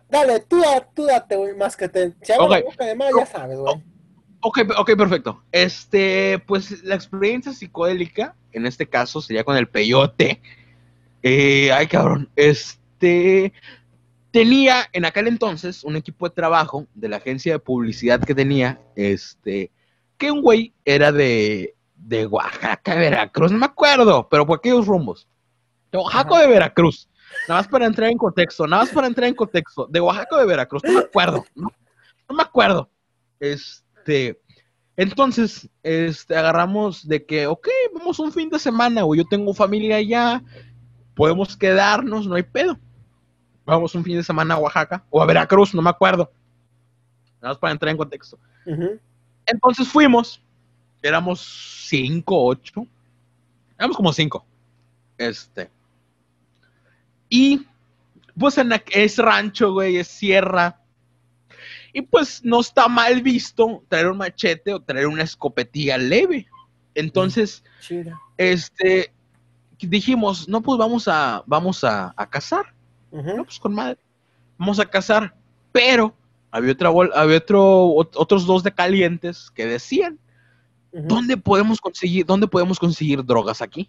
[0.07, 0.61] Dale, tú,
[0.93, 2.13] tú date, güey, más que te...
[2.21, 2.51] Si hago Ok.
[2.51, 3.75] la boca de más, ya sabes, güey.
[4.41, 5.43] Ok, ok, perfecto.
[5.51, 10.41] Este, pues la experiencia psicodélica, en este caso sería con el peyote.
[11.21, 12.29] Eh, ay, cabrón.
[12.35, 13.51] Este,
[14.31, 18.79] tenía en aquel entonces un equipo de trabajo de la agencia de publicidad que tenía,
[18.95, 19.71] este,
[20.17, 25.27] que un güey era de, de Oaxaca, Veracruz, no me acuerdo, pero por aquellos rumbos.
[25.91, 26.41] De Oaxaca Ajá.
[26.43, 27.09] de Veracruz.
[27.47, 29.85] Nada más para entrar en contexto, nada más para entrar en contexto.
[29.87, 31.45] De Oaxaca de Veracruz, no me acuerdo.
[31.55, 31.67] No,
[32.29, 32.89] no me acuerdo.
[34.09, 34.39] Este,
[34.97, 39.97] entonces, este, agarramos de que, ok, vamos un fin de semana, güey, yo tengo familia
[39.97, 40.43] allá,
[41.15, 42.77] podemos quedarnos, no hay pedo.
[43.65, 46.31] Vamos un fin de semana a Oaxaca o a Veracruz, no me acuerdo.
[47.39, 48.37] Nada más para entrar en contexto.
[49.45, 50.41] Entonces fuimos,
[51.01, 51.39] éramos
[51.87, 52.85] cinco, ocho,
[53.77, 54.43] éramos como cinco.
[55.17, 55.69] Este.
[57.29, 57.65] Y
[58.37, 60.78] pues en la- es rancho, güey, es sierra.
[61.93, 66.47] Y pues no está mal visto traer un machete o traer una escopetilla leve.
[66.95, 68.19] Entonces, Chida.
[68.37, 69.11] este,
[69.79, 72.73] dijimos, no, pues vamos a, vamos a, a cazar.
[73.11, 73.97] No, pues con madre.
[74.57, 75.33] Vamos a cazar.
[75.71, 76.13] Pero
[76.51, 80.19] había otra había otro, ot- otros dos de calientes que decían.
[80.91, 83.87] ¿dónde podemos conseguir, dónde podemos conseguir drogas aquí?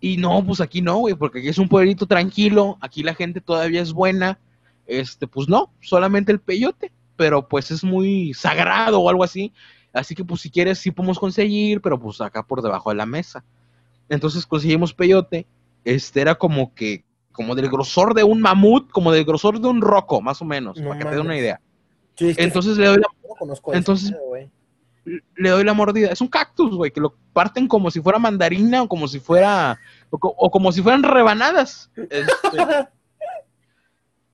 [0.00, 3.40] Y no, pues aquí no, güey, porque aquí es un pueblito tranquilo, aquí la gente
[3.40, 4.38] todavía es buena.
[4.86, 9.52] Este, pues no, solamente el peyote, pero pues es muy sagrado o algo así.
[9.92, 13.06] Así que pues si quieres sí podemos conseguir, pero pues acá por debajo de la
[13.06, 13.44] mesa.
[14.08, 15.46] Entonces conseguimos peyote.
[15.84, 19.80] Este era como que, como del grosor de un mamut, como del grosor de un
[19.80, 21.60] roco, más o menos, No para que te dé una idea.
[22.16, 24.14] Sí, es que Entonces le doy la no conozco ese entonces-
[25.36, 26.08] le doy la mordida.
[26.10, 29.78] Es un cactus, güey, que lo parten como si fuera mandarina o como si fuera,
[30.10, 31.90] o como si fueran rebanadas.
[31.96, 32.88] Este,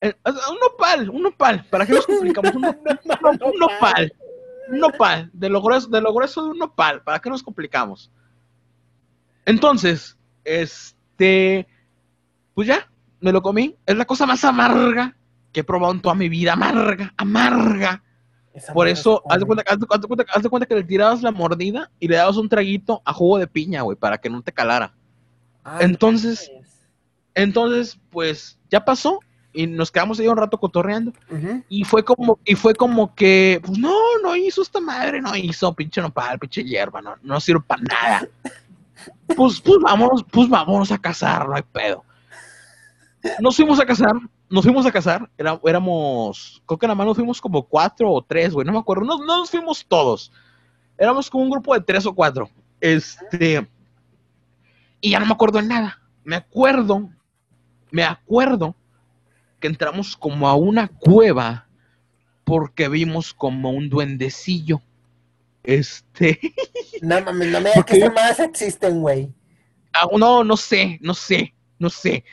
[0.01, 2.55] eh, un nopal, un nopal, ¿para qué nos complicamos?
[2.55, 2.75] Un, un-
[3.45, 4.13] un nopal,
[4.69, 8.11] un nopal, de lo, grueso, de lo grueso de un nopal, ¿para qué nos complicamos?
[9.45, 11.67] Entonces, este,
[12.53, 13.75] pues ya, me lo comí.
[13.85, 15.15] Es la cosa más amarga
[15.51, 18.03] que he probado en toda mi vida, amarga, amarga.
[18.53, 20.75] Esa Por eso, haz de, cuenta, haz, de, haz de cuenta, haz de cuenta que
[20.75, 24.17] le tirabas la mordida y le dabas un traguito a jugo de piña, güey, para
[24.17, 24.93] que no te calara.
[25.63, 26.51] Ah, entonces-.
[27.33, 29.19] Entonces, pues, ya pasó
[29.53, 31.13] y nos quedamos ahí un rato cotorreando.
[31.69, 35.73] Y fue como, y fue como que, pues no, no hizo esta madre, no hizo,
[35.73, 38.27] pinche nopal, pinche hierba, no, no sirve para nada.
[39.35, 42.03] Pues, pues vámonos, pues vámonos a cazar, no hay pedo.
[43.39, 44.13] Nos fuimos a cazar,
[44.49, 48.21] nos fuimos a cazar, era- éramos, creo que nada más nos fuimos como cuatro o
[48.23, 50.31] tres, güey, no me acuerdo, no, no nos fuimos todos.
[50.97, 52.49] Éramos como un grupo de tres o cuatro.
[52.79, 53.67] Este,
[54.99, 55.99] y ya no me acuerdo de nada.
[56.23, 57.09] Me acuerdo,
[57.91, 58.75] me acuerdo
[59.61, 61.69] que entramos como a una cueva
[62.43, 64.81] porque vimos como un duendecillo.
[65.63, 66.39] Este,
[67.01, 69.33] No mames, no me digas que esas madres existen, güey.
[69.93, 72.25] ah, no, no sé, no sé, no sé.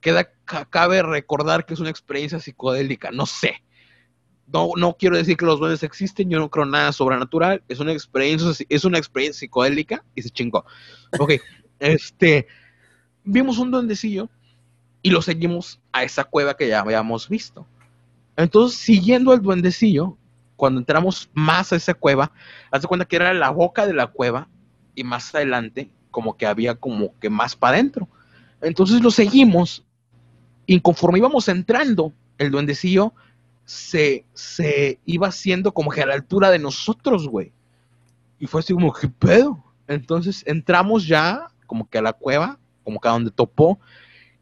[0.00, 3.62] Queda, ca- cabe recordar que es una experiencia psicodélica, no sé.
[4.46, 7.92] No, no quiero decir que los duendes existen, yo no creo nada sobrenatural, es una
[7.92, 10.64] experiencia, es una experiencia psicodélica y se chingó.
[11.18, 11.32] Ok,
[11.80, 12.46] este,
[13.24, 14.30] vimos un duendecillo
[15.06, 17.64] y lo seguimos a esa cueva que ya habíamos visto.
[18.36, 20.18] Entonces, siguiendo al duendecillo,
[20.56, 22.32] cuando entramos más a esa cueva,
[22.72, 24.48] haz de cuenta que era la boca de la cueva
[24.96, 28.08] y más adelante como que había como que más para adentro.
[28.60, 29.84] Entonces lo seguimos
[30.66, 33.14] y conforme íbamos entrando, el duendecillo
[33.64, 37.52] se, se iba haciendo como que a la altura de nosotros, güey.
[38.40, 39.62] Y fue así como, ¿qué pedo?
[39.86, 43.78] Entonces entramos ya como que a la cueva, como que a donde topó,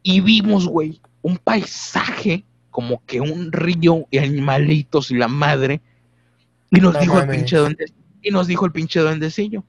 [0.07, 5.81] y vimos, güey, un paisaje, como que un río y animalitos y la madre.
[6.69, 7.85] Y nos No dijo el pinche duende,
[8.21, 9.63] y nos dijo el pinche duendecillo.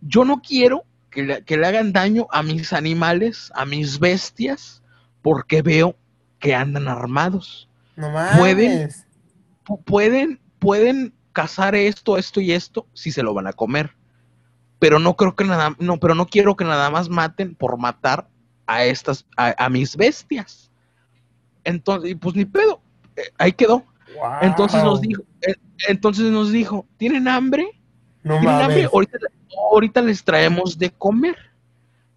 [0.00, 4.82] Yo no quiero que le, que le hagan daño a mis animales, a mis bestias,
[5.22, 5.96] porque veo
[6.40, 7.68] que andan armados.
[7.94, 8.38] No mames.
[8.38, 8.90] Pueden-
[9.64, 13.94] Pu- Pueden, pueden cazar esto, esto y esto si se lo van a comer.
[14.80, 18.26] Pero no creo que nada, no, pero no quiero que nada más maten por matar
[18.66, 20.70] a estas, a, a mis bestias.
[21.64, 22.80] Entonces, y pues ni pedo.
[23.16, 23.84] eh, ahí quedó.
[24.16, 24.32] Wow.
[24.42, 25.54] Entonces nos dijo, eh,
[25.88, 27.66] entonces nos dijo, ¿tienen hambre?
[28.22, 28.76] No ¿Tienen hambre?
[28.76, 28.90] mames.
[28.92, 29.18] Ahorita,
[29.70, 31.36] ahorita les traemos de comer.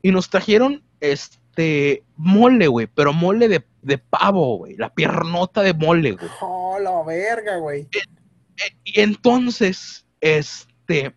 [0.02, 5.74] Y nos trajeron este mole, güey, pero mole de, de pavo, güey, la piernota de
[5.74, 6.30] mole, güey.
[6.42, 7.82] Oh, la verga, güey.
[7.92, 11.16] Eh, Y entonces, este,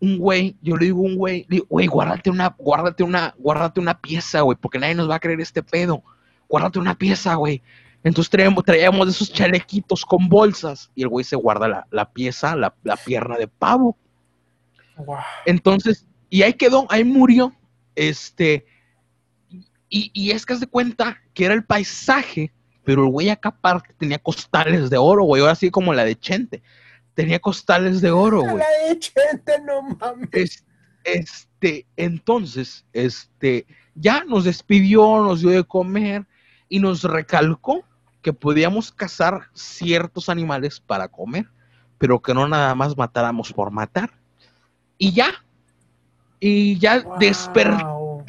[0.00, 3.34] un güey, yo le digo a un güey, le digo, güey, guárdate una, guárdate una,
[3.38, 6.02] guárdate una pieza, güey, porque nadie nos va a creer este pedo.
[6.48, 7.62] Guárdate una pieza, güey.
[8.02, 12.56] Entonces traíamos, traíamos esos chalequitos con bolsas y el güey se guarda la, la pieza,
[12.56, 13.96] la, la pierna de pavo.
[14.96, 15.18] Wow.
[15.44, 17.52] Entonces, y ahí quedó, ahí murió.
[17.94, 18.64] Este,
[19.90, 22.52] y, y es que de cuenta que era el paisaje,
[22.84, 26.18] pero el güey acá aparte tenía costales de oro, güey, ahora sí como la de
[26.18, 26.62] Chente.
[27.20, 28.64] Tenía costales de oro, güey.
[29.66, 30.28] No mames.
[30.32, 30.64] Es-
[31.04, 36.26] este, entonces, este, ya nos despidió, nos dio de comer
[36.68, 37.84] y nos recalcó
[38.22, 41.46] que podíamos cazar ciertos animales para comer,
[41.96, 44.10] pero que no nada más matáramos por matar.
[44.98, 45.32] Y ya,
[46.38, 48.24] y ya desper-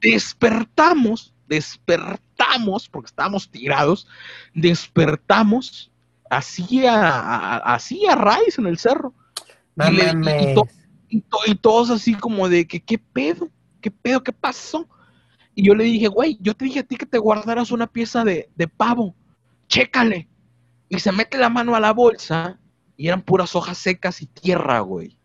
[0.00, 4.08] despertamos, despertamos, porque estábamos tirados,
[4.54, 5.90] despertamos
[6.30, 9.14] así a, a- así a raíz en el cerro.
[9.74, 10.54] No y le- y- y mames.
[10.54, 10.68] to-
[11.08, 13.48] Y, to- y todos así como de que, ¿qué pedo?
[13.80, 14.22] ¿Qué pedo?
[14.22, 14.88] ¿Qué pasó?
[15.54, 18.24] Y yo le dije, güey, yo te dije a ti que te guardaras una pieza
[18.24, 19.14] de, de pavo.
[19.68, 20.28] Chécale.
[20.88, 22.58] Y se mete la mano a la bolsa
[22.96, 25.18] y eran puras hojas secas y tierra, güey.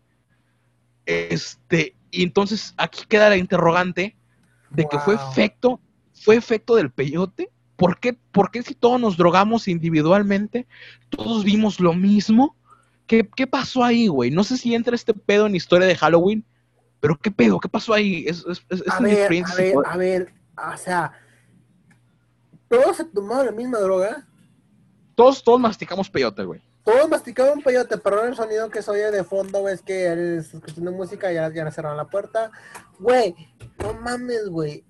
[1.06, 4.16] Este, y entonces aquí queda la interrogante
[4.70, 5.80] de que fue efecto,
[6.14, 7.50] fue efecto del peyote.
[7.76, 10.66] ¿Por qué, ¿Por qué si todos nos drogamos individualmente,
[11.10, 12.54] todos vimos lo mismo?
[13.06, 14.30] ¿Qué, qué pasó ahí, güey?
[14.30, 16.44] No sé si entra este pedo en historia de Halloween,
[17.00, 17.58] pero ¿qué pedo?
[17.60, 18.24] ¿Qué pasó ahí?
[18.26, 20.32] Es, es, es- es A ver, a ver, a ver,
[20.72, 21.12] o sea,
[22.68, 24.26] todos se tomaron la misma droga,
[25.14, 26.62] Todos, todos masticamos peyote, güey.
[26.84, 30.54] todos masticaban peyote, perdón el sonido que se oye de fondo, güey, es que eres
[30.54, 32.50] escuchando música y ya, ya cerraron la puerta.
[32.98, 33.34] Güey,
[33.78, 34.84] no mames, güey.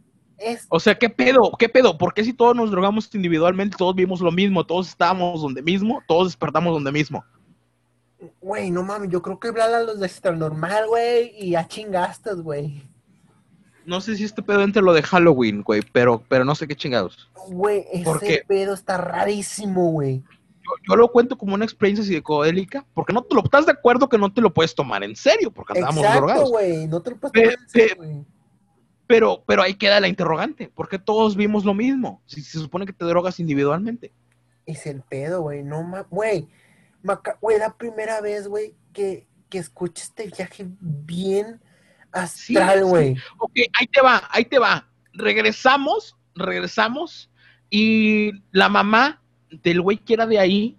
[0.45, 1.53] Es, O sea, ¿qué pedo?
[1.59, 1.97] ¿Qué pedo?
[1.97, 6.03] ¿Por qué si todos nos drogamos individualmente, todos vimos lo mismo, todos estábamos donde mismo,
[6.07, 7.25] todos despertamos donde mismo?
[8.41, 11.67] güey, no mames, yo creo que hablar a los de extra normal, güey, y ya
[11.67, 12.83] chingaste, güey.
[13.85, 16.69] No sé si este pedo entra en lo de Halloween, güey, pero, pero no sé
[16.69, 17.31] qué chingados.
[17.49, 20.23] Güey, ¿Por ese pedo está rarísimo, güey.
[20.63, 24.09] Yo, yo lo cuento como una experiencia psicodélica, porque no te lo estás de acuerdo
[24.09, 26.51] que no te lo puedes tomar en serio, porque andamos Exacto, drogados.
[26.51, 28.25] güey, no te lo puedes tomar en serio, güey.
[29.13, 32.23] Pero, pero ahí queda la interrogante, porque todos vimos lo mismo.
[32.25, 34.11] Si se supone que te drogas individualmente.
[34.65, 35.63] Es el pedo, güey.
[35.63, 36.49] No mames, güey.
[37.43, 41.61] Güey, la primera vez, güey, que, que escuché este viaje bien
[42.31, 42.85] Sí, astral, sí.
[42.85, 43.17] güey.
[43.37, 44.89] Ok, ahí te va, ahí te va.
[45.13, 47.29] Regresamos, regresamos,
[47.69, 49.21] y la mamá
[49.63, 50.79] del güey que era de ahí,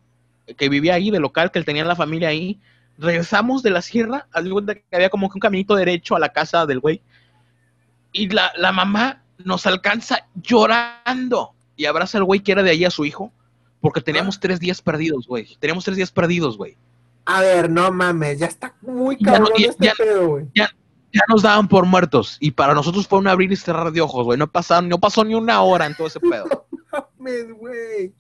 [0.57, 2.59] que vivía ahí, de local, que él tenía la familia ahí,
[2.97, 6.65] regresamos de la sierra, cuenta que había como que un caminito derecho a la casa
[6.65, 6.99] del güey,
[8.13, 12.85] y la, la mamá nos alcanza llorando y abraza al güey que era de ahí
[12.85, 13.33] a su hijo,
[13.81, 15.57] porque teníamos tres días perdidos, güey.
[15.59, 16.77] Teníamos tres días perdidos, güey.
[17.25, 20.45] A ver, no mames, ya está muy no- cabrón ya- este ya- pedo, güey.
[20.53, 24.25] Ya nos daban por muertos, y para nosotros fue un abrir y cerrar de ojos,
[24.25, 24.39] güey.
[24.39, 26.65] No pasaron, no pasó ni una hora en todo ese pedo.
[26.91, 28.13] mames, güey.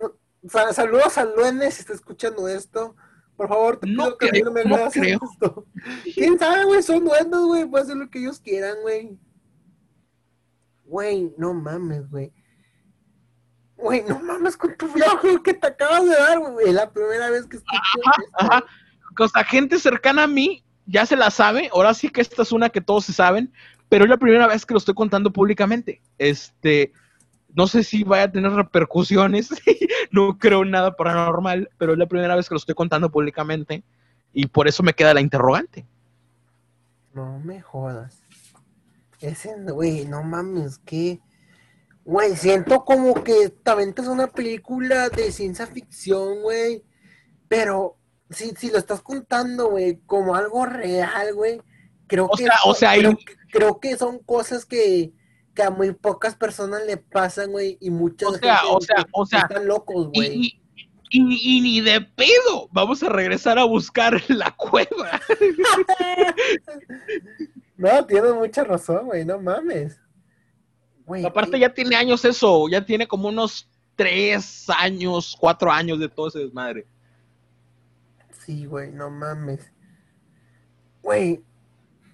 [0.00, 0.12] No,
[0.48, 2.94] sa- saludos al duende si está escuchando esto.
[3.40, 5.18] Por favor, te No pido que creo, no me no hagas creo.
[5.32, 5.66] esto.
[6.14, 6.82] ¿Quién sabe, güey?
[6.82, 7.64] Son duendes, güey.
[7.64, 9.18] Pueden hacer lo que ellos quieran, güey.
[10.84, 12.34] Güey, no mames, güey.
[13.76, 16.68] Güey, no mames con tu viaje que te acabas de dar, güey.
[16.68, 18.28] Es la primera vez que escucho esto.
[18.34, 18.62] Ajá.
[19.18, 21.70] O sea, gente cercana a mí ya se la sabe.
[21.72, 23.54] Ahora sí que esta es una que todos se saben,
[23.88, 26.02] pero es la primera vez que lo estoy contando públicamente.
[26.18, 26.92] Este,
[27.54, 29.50] no sé si vaya a tener repercusiones.
[30.10, 33.82] no creo nada paranormal, pero es la primera vez que lo estoy contando públicamente
[34.32, 35.86] y por eso me queda la interrogante.
[37.12, 38.22] No me jodas.
[39.20, 41.20] Ese, güey, no mames, que.
[42.04, 46.82] Güey, siento como que también es una película de ciencia ficción, güey.
[47.48, 47.96] Pero
[48.30, 51.60] si, si lo estás contando, güey, como algo real, güey,
[52.06, 55.12] creo O que, sea, o sea, creo, que- creo que son cosas que,
[55.60, 58.96] que a muy pocas personas le pasan, güey, y muchas O sea, gente o sea,
[58.96, 60.34] que- o sea, están locos, güey.
[60.46, 60.60] y-
[61.12, 62.68] y- y ni de pedo.
[62.72, 65.20] Vamos a regresar a buscar la cueva.
[67.76, 69.98] No, tienes mucha razón, güey, no mames.
[71.06, 76.08] Güey, Aparte ya tiene años eso, ya tiene como unos tres años, cuatro años de
[76.08, 76.86] todo ese desmadre.
[78.44, 79.72] Sí, güey, no mames.
[81.02, 81.42] Güey.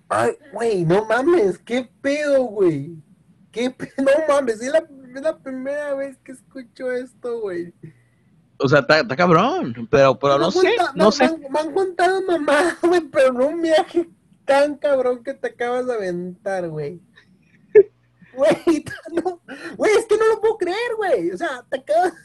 [0.09, 2.95] Ay, güey, no mames, qué pedo, güey.
[3.57, 7.73] Qué no mames, es la, es la primera vez que escucho esto, güey.
[8.59, 11.37] O sea, está cabrón, pero, pero no sé, no me- sé.
[11.51, 14.09] Me han contado mamá, güey, pero no un viaje
[14.45, 17.01] tan cabrón que te acabas de aventar, güey.
[18.35, 18.85] Güey,
[19.25, 19.41] no,
[19.77, 21.31] güey, es que no lo puedo creer, güey.
[21.31, 22.13] O sea, te acabas.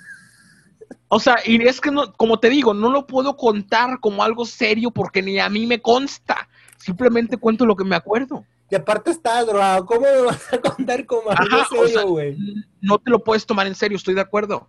[1.13, 4.45] O sea, y es que no, como te digo, no lo puedo contar como algo
[4.45, 6.47] serio porque ni a mí me consta.
[6.77, 8.45] Simplemente cuento lo que me acuerdo.
[8.71, 12.37] Y aparte estás drogado, ¿cómo me vas a contar como algo serio, güey?
[12.79, 14.65] no te lo puedes tomar en serio, estoy de acuerdo.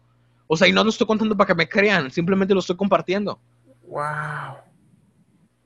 [0.48, 3.38] O sea, y no lo estoy contando para que me crean, simplemente lo estoy compartiendo.
[3.86, 4.56] Wow.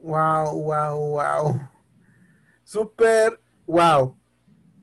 [0.00, 1.60] Wow, wow, wow.
[2.62, 4.14] Super wow.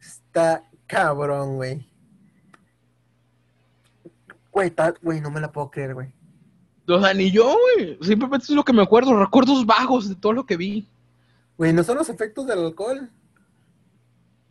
[0.01, 1.87] Está cabrón, güey.
[4.51, 4.73] Güey,
[5.03, 6.11] güey, no me la puedo creer, güey.
[6.87, 7.99] O sea, ni yo, güey.
[8.01, 10.87] Simplemente es lo que me acuerdo, recuerdos vagos de todo lo que vi.
[11.55, 13.11] Güey, ¿no son los efectos del alcohol?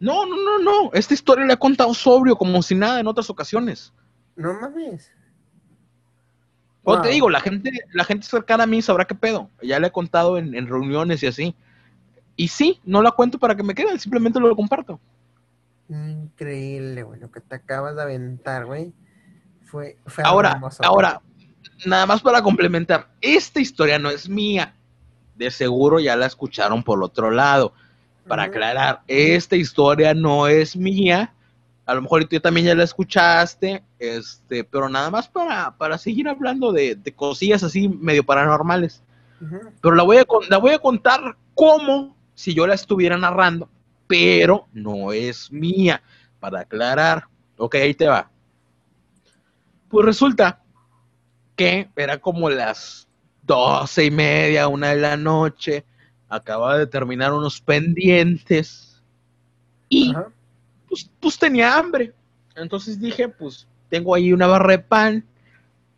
[0.03, 0.91] No, no, no, no.
[0.95, 3.93] Esta historia la he contado sobrio, como si nada en otras ocasiones.
[4.35, 5.13] No mames.
[6.83, 7.03] Wow.
[7.03, 9.49] te digo, la gente, la gente cercana a mí sabrá qué pedo.
[9.63, 11.55] Ya la he contado en, en reuniones y así.
[12.35, 14.99] Y sí, no la cuento para que me crean, simplemente lo comparto.
[15.89, 17.21] Increíble, güey.
[17.21, 18.93] Lo que te acabas de aventar, güey.
[19.67, 20.85] Fue, fue Ahora, hermoso.
[20.85, 21.23] ahora,
[21.87, 24.75] nada más para complementar, esta historia no es mía.
[25.37, 27.73] De seguro ya la escucharon por otro lado.
[28.27, 31.35] Para aclarar, esta historia no es mía.
[31.85, 36.29] A lo mejor tú también ya la escuchaste, este, pero nada más para, para seguir
[36.29, 39.03] hablando de, de cosillas así medio paranormales.
[39.81, 43.69] Pero la voy, a, la voy a contar como si yo la estuviera narrando,
[44.07, 46.01] pero no es mía,
[46.39, 47.25] para aclarar.
[47.57, 48.31] Ok, ahí te va.
[49.89, 50.63] Pues resulta
[51.57, 53.09] que era como las
[53.43, 55.85] doce y media, una de la noche,
[56.33, 59.03] acababa de terminar unos pendientes
[59.91, 60.29] y Ajá.
[60.89, 62.15] pues, pues tenía hambre.
[62.57, 65.25] Entonces dije, pues tengo ahí una barra de pan,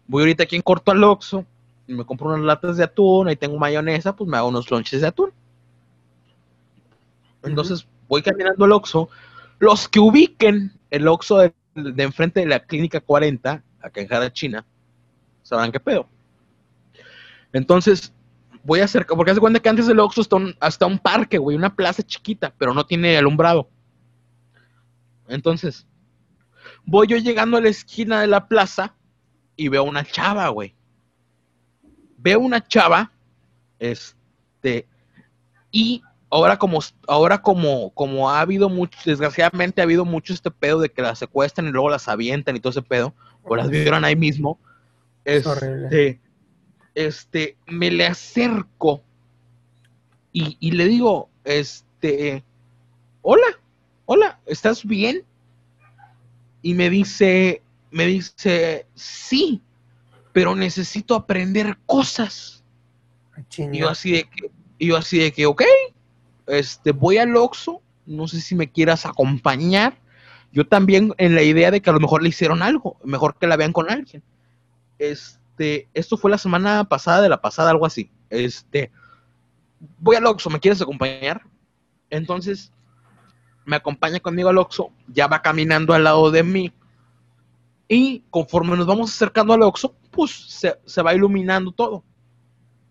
[0.09, 1.47] voy ahorita aquí en corto al Oxxo,
[1.87, 5.07] me compro unas latas de atún, ahí tengo mayonesa, pues me hago unos lonches de
[5.07, 5.31] atún.
[7.45, 9.09] Entonces voy caminando al Oxxo,
[9.61, 14.33] los que ubiquen el Oxxo de, de enfrente de la clínica 40, acá en Jara,
[14.33, 14.67] China,
[15.45, 16.09] sabrán qué pedo.
[17.53, 18.13] Entonces
[18.65, 21.39] voy a acercar, porque hace cuenta que antes del Oxxo está un, hasta un parque,
[21.39, 23.69] güey, una plaza chiquita, pero no tiene alumbrado.
[25.29, 25.87] Entonces,
[26.85, 28.95] voy yo llegando a la esquina de la plaza
[29.55, 30.75] y veo una chava, güey.
[32.17, 33.13] Veo una chava,
[33.79, 34.89] este,
[35.71, 40.81] y ahora como, ahora como, como ha habido mucho, desgraciadamente ha habido mucho este pedo
[40.81, 44.07] de que las secuestran y luego las avientan y todo ese pedo, o las vieron
[44.07, 44.59] ahí mismo.
[45.25, 46.21] Es horrible.
[46.95, 49.03] Este, me le acerco
[50.33, 52.45] y, y le digo, este,
[53.23, 53.47] hola,
[54.07, 55.25] hola, ¿estás bien?
[56.63, 59.61] Y me dice, me dice, sí,
[60.33, 62.65] pero necesito aprender cosas.
[63.49, 63.77] Chinga.
[63.77, 65.63] Y yo así de que, y yo así de que, ok,
[66.47, 69.97] este, voy al Oxxo, no sé si me quieras acompañar.
[70.53, 73.47] Yo también en la idea de que a lo mejor le hicieron algo, mejor que
[73.47, 74.23] la vean con alguien.
[74.99, 78.11] Este, esto fue la semana pasada de la pasada, algo así.
[78.31, 78.91] Este,
[79.99, 81.43] voy al Oxxo, ¿me quieres acompañar?
[82.11, 82.73] Entonces,
[83.65, 86.73] me acompaña conmigo al Oxxo, ya va caminando al lado de mí.
[87.89, 92.03] Y conforme nos vamos acercando al Oxxo, pues se, se va iluminando todo.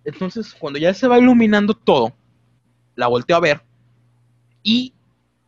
[0.05, 2.13] Entonces, cuando ya se va iluminando todo,
[2.95, 3.61] la volteo a ver
[4.63, 4.93] y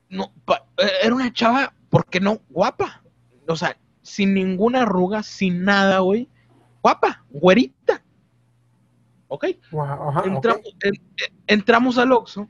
[0.10, 0.32] no,
[0.78, 2.40] eh, era una chava, ¿por qué no?
[2.50, 3.02] Guapa.
[3.48, 6.28] O sea, sin ninguna arruga, sin nada, güey.
[6.86, 8.00] Guapa, güerita.
[9.28, 9.46] ¿Ok?
[9.72, 10.22] Wow, ajá,
[10.84, 10.94] en-
[11.48, 12.48] entramos al Oxxo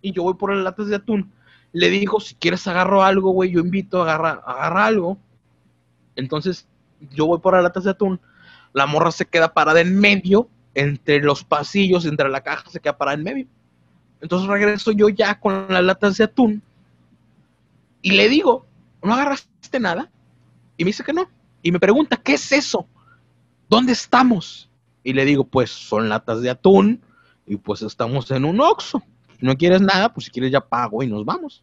[0.00, 1.32] y yo voy por las latas de atún.
[1.72, 5.18] Le digo, si quieres agarro algo, güey, yo invito a agarrar, agarra algo.
[6.14, 6.68] Entonces,
[7.10, 8.20] yo voy por las latas de atún.
[8.74, 12.96] La morra se queda parada en medio, entre los pasillos, entre la caja, se queda
[12.96, 13.46] parada en medio.
[14.20, 16.62] Entonces regreso yo ya con las latas de atún
[18.02, 18.66] y le digo,
[19.02, 20.08] ¿no agarraste nada?
[20.76, 21.28] Y me dice que no.
[21.60, 22.86] Y me pregunta, ¿qué es eso?
[23.68, 24.70] ¿Dónde estamos?
[25.02, 27.02] Y le digo, pues son latas de atún
[27.46, 29.02] y pues estamos en un Oxxo.
[29.38, 31.62] Si no quieres nada, pues si quieres ya pago y nos vamos.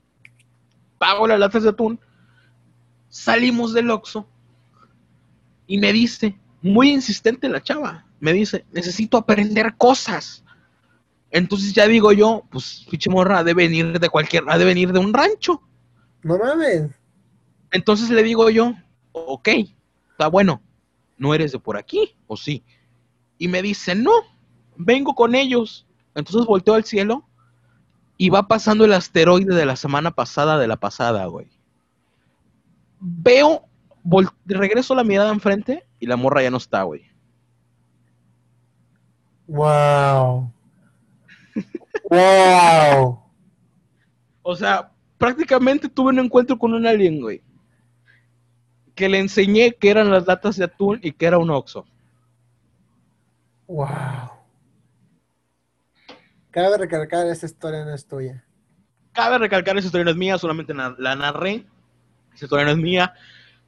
[0.97, 1.99] Pago las latas de atún.
[3.09, 4.27] Salimos del Oxxo
[5.67, 10.43] y me dice, muy insistente la chava, me dice, necesito aprender cosas.
[11.31, 14.91] Entonces ya digo yo, pues fiche morra ha de venir de cualquier, ha de venir
[14.93, 15.61] de un rancho.
[16.23, 16.91] No mames.
[17.71, 18.73] Entonces le digo yo,
[19.11, 19.49] ok,
[20.11, 20.61] está bueno,
[21.17, 22.63] no eres de por aquí, o sí.
[23.37, 24.11] Y me dice, no,
[24.75, 25.85] vengo con ellos.
[26.13, 27.25] Entonces volteo al cielo
[28.17, 31.47] y va pasando el asteroide de la semana pasada de la pasada, güey.
[32.99, 33.65] Veo,
[34.45, 37.03] regreso la mirada enfrente y la morra ya no está, güey.
[39.47, 40.51] Wow.
[42.09, 43.21] wow.
[44.47, 47.41] O sea, prácticamente tuve un encuentro con un alien, güey.
[48.95, 51.85] Que le enseñé que eran las latas de atún y que era un oxo.
[53.67, 53.87] Wow.
[56.51, 58.43] Cabe recalcar, esa historia no es tuya.
[59.11, 61.65] Cabe recalcar, esa historia no es mía, solamente na- la narré.
[62.33, 63.13] Esa historia no es mía.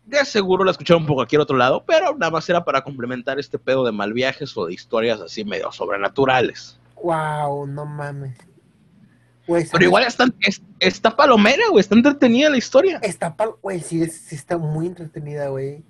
[0.06, 3.60] De seguro la escucharon por cualquier otro lado, pero nada más era para complementar este
[3.60, 6.80] pedo de mal viajes o de historias así medio sobrenaturales.
[6.96, 8.38] Wow, no mames.
[9.48, 13.00] Pero igual está, es- está palomera, güey, está entretenida la historia.
[13.02, 15.84] Está pal, güey, sí, es- sí está muy entretenida, güey.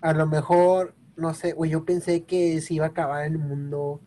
[0.00, 4.00] A lo mejor, no sé, güey, yo pensé que se iba a acabar el mundo.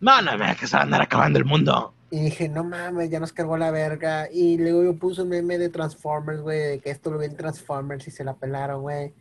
[0.00, 1.94] No, no, que se va a andar acabando el mundo.
[2.10, 4.28] Y dije, no mames, ya nos cargó la verga.
[4.30, 8.06] Y luego yo puse un meme de Transformers, güey, de que esto lo ven Transformers
[8.06, 9.14] y se la pelaron, güey.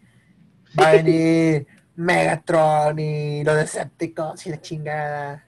[0.78, 5.46] Va a venir Megatron y los Decepticons y la chingada.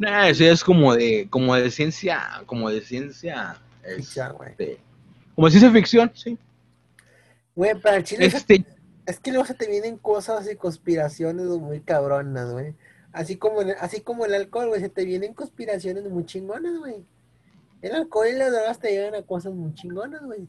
[0.00, 4.80] Nah, eso es como de, como de ciencia, como de ciencia, Ficción, este,
[5.34, 6.38] como de ciencia ficción, sí.
[7.54, 8.64] Güey, para el chile, Este,
[9.04, 12.74] es que luego se te vienen cosas y conspiraciones muy cabronas, güey.
[13.12, 17.04] Así como, así como el alcohol, güey, se te vienen conspiraciones muy chingonas, güey.
[17.82, 20.48] El alcohol y las drogas te llevan a cosas muy chingonas, güey.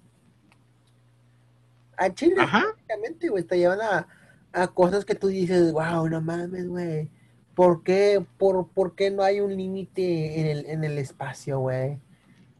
[1.97, 4.07] A Chile, prácticamente, güey, te llevan a,
[4.53, 7.09] a cosas que tú dices, wow, no mames, güey.
[7.55, 11.97] ¿Por qué, por, por qué no hay un límite en el, en el espacio, güey?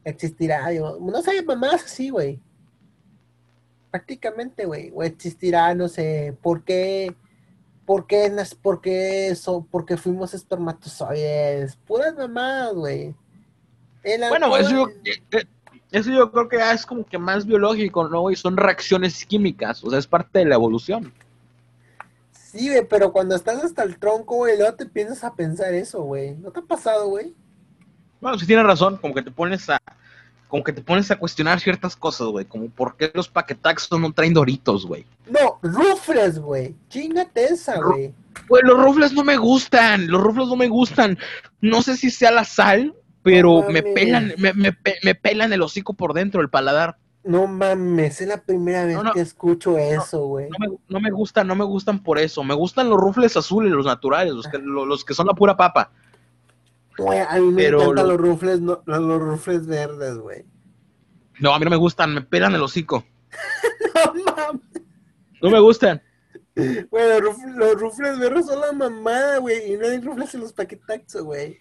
[0.04, 2.39] Existirá, yo, no sé, mamás así, güey.
[3.89, 4.92] Prácticamente, güey.
[4.94, 7.16] O existirá, no sé, ¿por qué?
[7.86, 8.32] ¿Por qué,
[8.62, 9.66] por qué eso?
[9.70, 11.76] ¿Por qué fuimos espermatozoides?
[11.76, 13.16] Puras mamadas, güey.
[14.30, 15.46] Bueno, eso yo, eh,
[15.92, 18.32] eso yo creo que ya es como que más biológico, ¿no?
[18.32, 21.14] Y son reacciones químicas, o sea, es parte de la evolución.
[22.52, 26.02] Sí, güey, pero cuando estás hasta el tronco, güey, luego te piensas a pensar eso,
[26.02, 26.36] güey.
[26.36, 27.34] ¿No te ha pasado, güey?
[28.20, 29.82] Bueno, sí tienes razón, como que te pones a,
[30.49, 34.12] como que te pones a cuestionar ciertas cosas, güey, como por qué los paquetaxos no
[34.12, 35.06] traen doritos, güey.
[35.30, 36.76] No, rufles, güey.
[36.89, 38.14] Chingate esa, güey.
[38.49, 41.18] Güey, los rufles no me gustan, los rufles no me gustan.
[41.62, 42.93] No sé si sea la sal,
[43.24, 46.97] pero me pelan, me, me pelan el hocico por dentro, el paladar.
[47.24, 49.14] No mames, es la primera vez No, no.
[49.14, 50.50] que escucho eso, güey.
[50.50, 52.44] No me, no me gustan, no me gustan por eso.
[52.44, 55.56] Me gustan los rufles azules, los naturales, los que, lo- los que son la pura
[55.56, 55.92] papa.
[56.98, 60.46] Güey, a mí me Pero encantan lo- los rufles, los rufles verdes, güey.
[61.40, 63.04] No, a mí no me gustan, me pelan el hocico.
[64.16, 64.62] No mames.
[65.42, 66.02] No me gustan.
[66.56, 69.74] Güey, los, ruf- los rufles verdes son la mamada, güey.
[69.74, 71.60] Y no hay rufles en los paquetaxos, güey.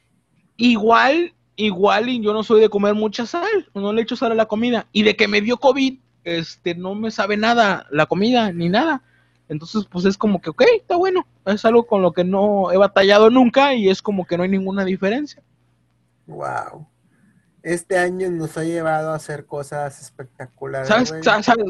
[0.57, 4.35] Igual, igual, y yo no soy de comer mucha sal, no le echo sal a
[4.37, 4.87] la comida.
[4.93, 9.03] Y de que me dio COVID, este, no me sabe nada la comida, ni nada.
[9.49, 11.27] Entonces, pues es como que, ok, está bueno.
[11.45, 14.49] Es algo con lo que no he batallado nunca y es como que no hay
[14.49, 15.43] ninguna diferencia.
[16.27, 16.87] Wow.
[17.63, 20.89] Este año nos ha llevado a hacer cosas espectaculares.
[20.89, 21.13] ¿Sabes,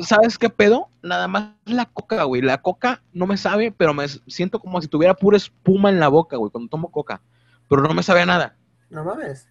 [0.07, 0.89] sabes qué pedo?
[1.03, 2.43] Nada más la coca, güey.
[2.43, 6.09] La coca no me sabe, pero me siento como si tuviera pura espuma en la
[6.09, 7.23] boca, güey, cuando tomo coca.
[7.69, 8.57] Pero no me sabe a nada.
[8.89, 9.49] No mames.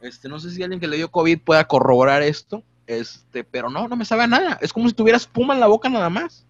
[0.00, 2.62] Este, no sé si alguien que le dio COVID pueda corroborar esto.
[2.86, 4.58] Este, pero no, no me sabe a nada.
[4.60, 6.44] Es como si tuviera espuma en la boca nada más.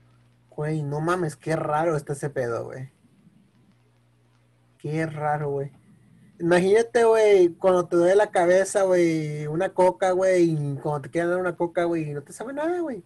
[0.48, 2.90] Güey, no mames, qué raro está ese pedo, güey.
[4.78, 5.70] Qué raro, güey.
[6.40, 11.30] Imagínate, güey, cuando te duele la cabeza, güey, una coca, güey, y cuando te quieran
[11.30, 13.02] dar una coca, güey, no te sabe nada, güey.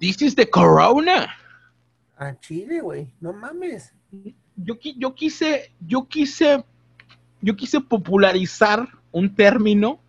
[0.00, 1.28] This is the corona.
[2.16, 3.92] A Chile, güey, no mames.
[4.56, 6.64] Yo, yo quise, yo quise,
[7.40, 10.00] yo quise popularizar un término,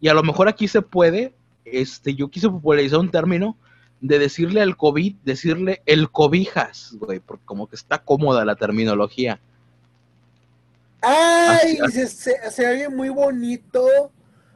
[0.00, 3.56] y a lo mejor aquí se puede, este, yo quise popularizar un término
[4.00, 9.40] de decirle al COVID, decirle el cobijas, güey, porque como que está cómoda la terminología.
[11.00, 14.10] Ay, Así- se, se, se oye muy bonito,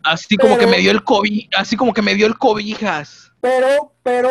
[0.05, 3.33] Así como que me dio el COVID, así como que me dio el cobijas.
[3.41, 4.29] pero, pero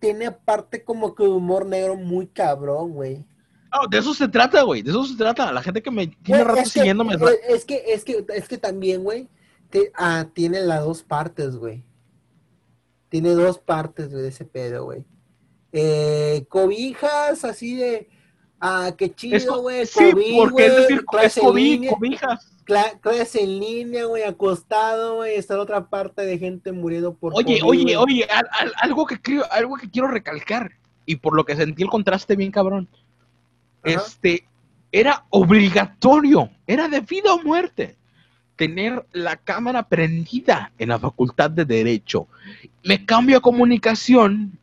[0.00, 3.24] tiene aparte como que humor negro muy cabrón, güey.
[3.72, 4.82] No, de eso se trata, güey.
[4.82, 5.50] De eso se trata.
[5.52, 7.14] La gente que me tiene Güey, rato es que- siguiéndome.
[7.14, 9.28] eh, Es que, es que, es que también, güey,
[9.70, 11.82] te- ah, tiene las dos partes, güey.
[13.08, 15.04] Tiene dos partes, güey, de ese pedo, güey.
[15.72, 18.08] Eh, cobijas así de,
[18.60, 19.86] ah, qué chido, güey.
[19.86, 22.52] sí, COVID, porque es decir, es COVID, cobijas.
[22.66, 25.36] cla- clase en línea, güey, acostado, güey.
[25.36, 29.06] Está la otra parte de gente muriendo por Oye, COVID, oye, oye, al- al- algo
[29.06, 30.72] que quiero, algo que quiero recalcar,
[31.06, 32.88] y por lo que sentí el contraste bien cabrón.
[33.84, 34.02] Ajá.
[34.06, 34.44] Este,
[34.90, 37.96] era obligatorio, era de vida o muerte,
[38.56, 42.28] tener la cámara prendida en la facultad de Derecho.
[42.84, 44.58] Me cambio a comunicación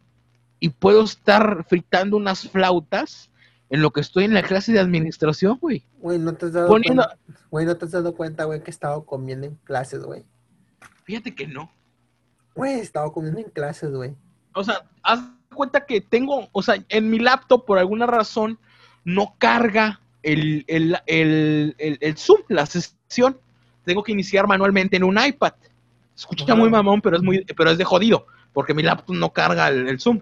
[0.59, 3.29] y puedo estar fritando unas flautas
[3.69, 5.83] en lo que estoy en la clase de administración, güey.
[5.99, 8.69] Güey, no te has dado Poniendo- cuenta, güey, no te has dado cuenta, güey, que
[8.69, 10.23] he estado comiendo en clases, güey.
[11.03, 11.71] Fíjate que no.
[12.55, 14.15] Güey, he estado comiendo en clases, güey.
[14.53, 15.19] O sea, haz
[15.53, 18.59] cuenta que tengo, o sea, en mi laptop por alguna razón
[19.09, 23.37] no carga el, el, el, el, Zoom, la sesión.
[23.83, 25.53] Tengo que iniciar manualmente en un iPad.
[26.15, 29.69] Escucha muy mamón, pero es muy, pero es de jodido, porque mi laptop no carga
[29.69, 30.19] el, el Zoom.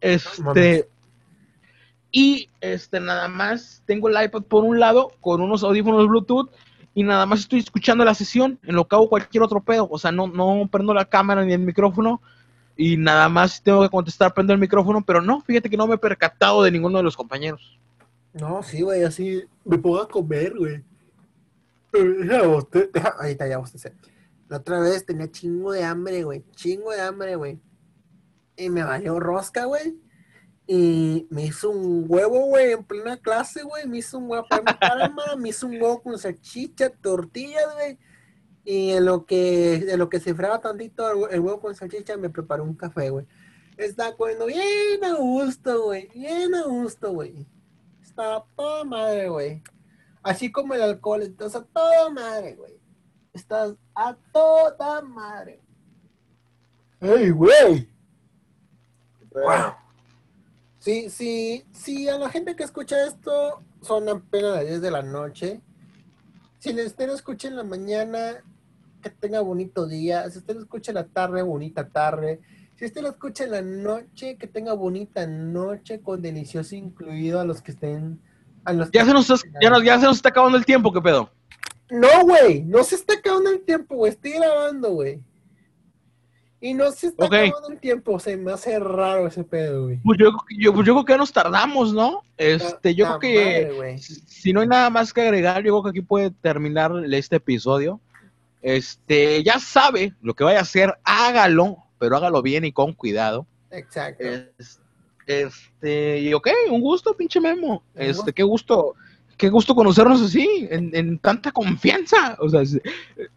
[0.00, 0.86] Este, Mames.
[2.10, 6.50] y este nada más tengo el iPad por un lado con unos audífonos Bluetooth
[6.94, 9.88] y nada más estoy escuchando la sesión en lo que hago cualquier otro pedo.
[9.90, 12.20] O sea, no, no prendo la cámara ni el micrófono
[12.76, 15.94] y nada más tengo que contestar, prendo el micrófono, pero no, fíjate que no me
[15.94, 17.78] he percatado de ninguno de los compañeros.
[18.34, 20.84] No, sí, güey, así me pongo a comer, güey.
[21.92, 23.94] Ahorita ya bostecé.
[24.48, 26.44] La otra vez tenía chingo de hambre, güey.
[26.50, 27.60] Chingo de hambre, güey.
[28.56, 29.96] Y me valió rosca, güey.
[30.66, 33.86] Y me hizo un huevo, güey, en plena clase, güey.
[33.86, 37.98] Me hizo un huevo para mi me hizo un huevo con salchicha, tortillas, güey.
[38.64, 42.30] Y en lo que, en lo que se fraba tantito el, huevo con salchicha, me
[42.30, 43.26] preparó un café, güey.
[43.76, 46.08] Estaba comiendo bien a gusto, güey.
[46.14, 47.46] Bien a gusto, güey.
[48.14, 49.60] Está a toda madre, güey.
[50.22, 52.78] Así como el alcohol, estás a toda madre, güey.
[53.32, 55.60] Estás a toda madre.
[57.00, 57.90] ¡Ey, güey!
[59.32, 59.74] Wow.
[60.78, 65.02] Sí, sí, sí, a la gente que escucha esto son apenas las 10 de la
[65.02, 65.60] noche.
[66.60, 68.44] Si les usted lo escucha en la mañana,
[69.02, 70.30] que tenga bonito día.
[70.30, 72.40] Si usted escucha en la tarde, bonita tarde.
[72.76, 77.44] Si usted lo escucha en la noche, que tenga bonita noche con delicioso incluido a
[77.44, 78.20] los que estén.
[78.64, 80.64] A los Ya que- se nos, está- ya, nos- ya se nos está acabando el
[80.64, 81.30] tiempo, ¿qué pedo?
[81.90, 84.10] No, güey, no se está acabando el tiempo, güey.
[84.12, 85.20] Estoy grabando, güey.
[86.60, 88.18] Y no se está acabando el tiempo.
[88.18, 90.00] Se me hace raro ese pedo, güey.
[90.02, 92.22] Pues yo, yo, pues yo creo que ya nos tardamos, ¿no?
[92.38, 95.90] Este, yo creo que madre, si no hay nada más que agregar, yo creo que
[95.90, 98.00] aquí puede terminar este episodio.
[98.62, 103.46] Este, ya sabe lo que vaya a hacer, hágalo, pero hágalo bien y con cuidado.
[103.70, 104.24] Exacto.
[104.24, 104.80] Es-
[105.26, 107.82] Este, y ok, un gusto, pinche Memo.
[107.94, 108.94] Este, qué gusto,
[109.38, 112.36] qué gusto conocernos así, en, en tanta confianza.
[112.40, 112.60] O sea,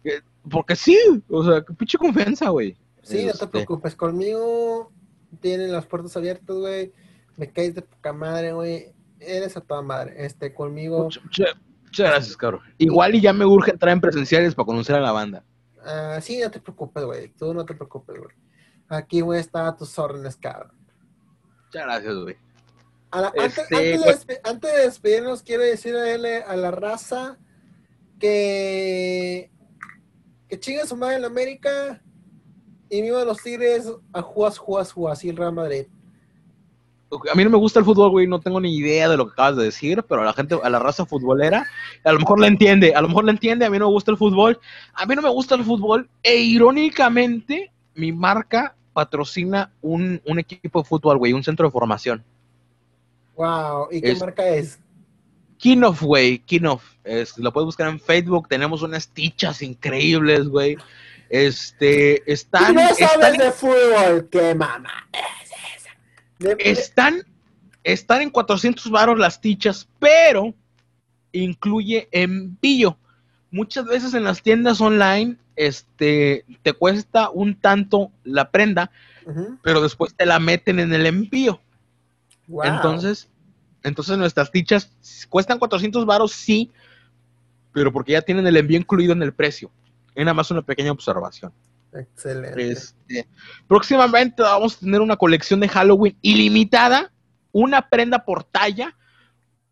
[0.04, 0.98] eh, porque sí,
[1.30, 2.76] o sea, qué pinche confianza, güey.
[3.02, 3.94] Sí, no te Este, preocupes.
[3.96, 4.92] Conmigo
[5.40, 6.92] tienen las puertas abiertas, güey.
[7.38, 8.92] Me caes de poca madre, güey.
[9.18, 10.14] Eres a toda madre.
[10.18, 11.04] Este, conmigo.
[11.04, 11.24] Muchas-
[11.84, 12.60] muchas gracias, cabrón.
[12.76, 15.42] Igual y ya me urge entrar en presenciales para conocer a la banda.
[15.84, 17.28] Ah, sí, no te preocupes, güey.
[17.34, 18.34] Tú no te preocupes, güey.
[18.88, 20.72] Aquí, güey, está a tus órdenes, cabrón.
[21.66, 22.36] Muchas gracias, güey.
[23.10, 27.38] Antes, Este, antes pues- antes de despedirnos, quiero decirle a la raza
[28.18, 29.50] que
[30.48, 32.02] que chinga su madre en América
[32.88, 35.86] y viva los Tigres a juas, juas, juas y el Real Madrid.
[37.32, 39.32] A mí no me gusta el fútbol, güey, no tengo ni idea de lo que
[39.32, 41.66] acabas de decir, pero a la gente, a la raza futbolera,
[42.04, 44.10] a lo mejor la entiende, a lo mejor la entiende, a mí no me gusta
[44.10, 44.60] el fútbol,
[44.92, 50.82] a mí no me gusta el fútbol, e irónicamente, mi marca patrocina un, un equipo
[50.82, 52.22] de fútbol, güey, un centro de formación.
[53.36, 54.78] Wow, ¿y qué Es- marca es?
[55.56, 56.84] Kinoff, güey, Kinoff,
[57.38, 60.76] lo puedes buscar en Facebook, tenemos unas tichas increíbles, güey.
[61.30, 65.47] Este, Tú están, no sabes de fútbol, qué mamá es
[66.58, 67.22] Están,
[67.82, 70.54] están en 400 varos las tichas, pero
[71.32, 72.96] incluye envío.
[73.50, 78.90] Muchas veces en las tiendas online este, te cuesta un tanto la prenda,
[79.62, 81.60] pero después te la meten en el envío.
[82.46, 82.64] Wow.
[82.64, 83.28] Entonces,
[83.82, 84.90] entonces nuestras tichas
[85.28, 86.70] cuestan 400 varos, sí,
[87.72, 89.70] pero porque ya tienen el envío incluido en el precio.
[90.14, 91.52] Es nada más una pequeña observación.
[91.92, 92.70] Excelente.
[92.70, 93.28] Este,
[93.66, 97.12] próximamente vamos a tener una colección de Halloween ilimitada,
[97.52, 98.96] una prenda por talla,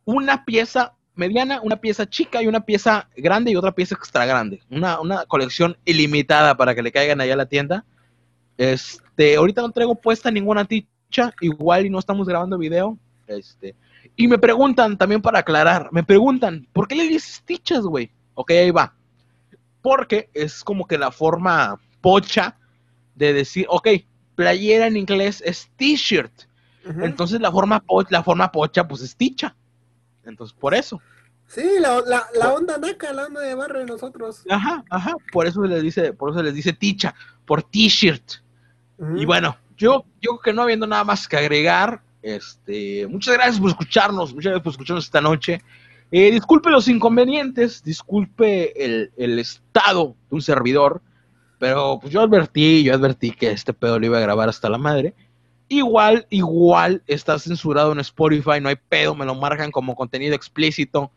[0.04, 4.60] una pieza mediana, una pieza chica y una pieza grande y otra pieza extra grande.
[4.70, 7.84] Una, una colección ilimitada para que le caigan allá a la tienda.
[8.56, 12.98] Este, ahorita no traigo puesta ninguna ticha igual y no estamos grabando video.
[13.26, 13.74] Este,
[14.14, 18.10] y me preguntan, también para aclarar, me preguntan, ¿por qué le dices tichas, güey?
[18.34, 18.94] Ok, ahí va.
[19.82, 22.57] Porque es como que la forma pocha
[23.16, 23.88] de decir, ok,
[24.36, 26.30] playera en inglés es t-shirt.
[27.02, 29.57] Entonces la forma, po- la forma pocha, pues es ticha.
[30.24, 31.00] Entonces, por eso.
[31.48, 34.44] Sí, la, la, la onda naca, la onda de barrio de nosotros.
[34.48, 35.14] Ajá, ajá.
[35.32, 37.12] Por eso les dice, por eso les dice ticha,
[37.44, 38.34] por t-shirt.
[39.16, 43.59] Y bueno, yo, yo creo que no habiendo nada más que agregar, este, muchas gracias
[43.61, 45.61] por escucharnos, muchas gracias por escucharnos esta noche.
[46.12, 51.02] Eh, disculpe los inconvenientes, disculpe el, el estado de un servidor,
[51.59, 54.78] pero pues yo advertí, yo advertí que este pedo lo iba a grabar hasta la
[54.78, 55.14] madre.
[55.68, 61.11] Igual, igual está censurado en Spotify, no hay pedo, me lo marcan como contenido explícito.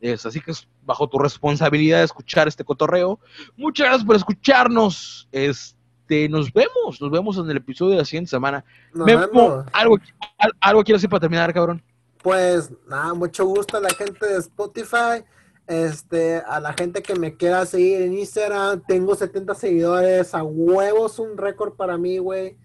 [0.00, 3.18] Es, así que es bajo tu responsabilidad escuchar este cotorreo.
[3.56, 5.28] Muchas gracias por escucharnos.
[5.32, 8.64] Este, nos vemos, nos vemos en el episodio de la siguiente semana.
[8.92, 9.64] Memo, vemos.
[9.72, 9.98] algo,
[10.38, 11.82] al- algo quiero decir para terminar, cabrón.
[12.22, 15.24] Pues nada, mucho gusto a la gente de Spotify,
[15.68, 21.18] este, a la gente que me quiera seguir en Instagram, tengo 70 seguidores, a huevos
[21.18, 22.56] un récord para mí, güey.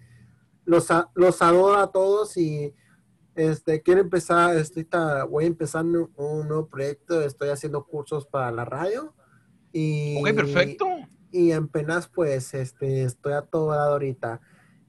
[0.64, 2.74] Los, a- los adoro a todos y
[3.34, 8.26] este, quiero empezar, estoy ta- voy a empezar un, un nuevo proyecto, estoy haciendo cursos
[8.26, 9.14] para la radio.
[9.72, 10.86] Y, Ok, perfecto.
[11.30, 14.40] y apenas pues este estoy a todo dado ahorita.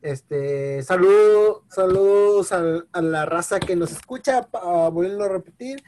[0.01, 5.83] Este, saludo, saludos al- a, la raza que nos escucha, para volverlo a repetir.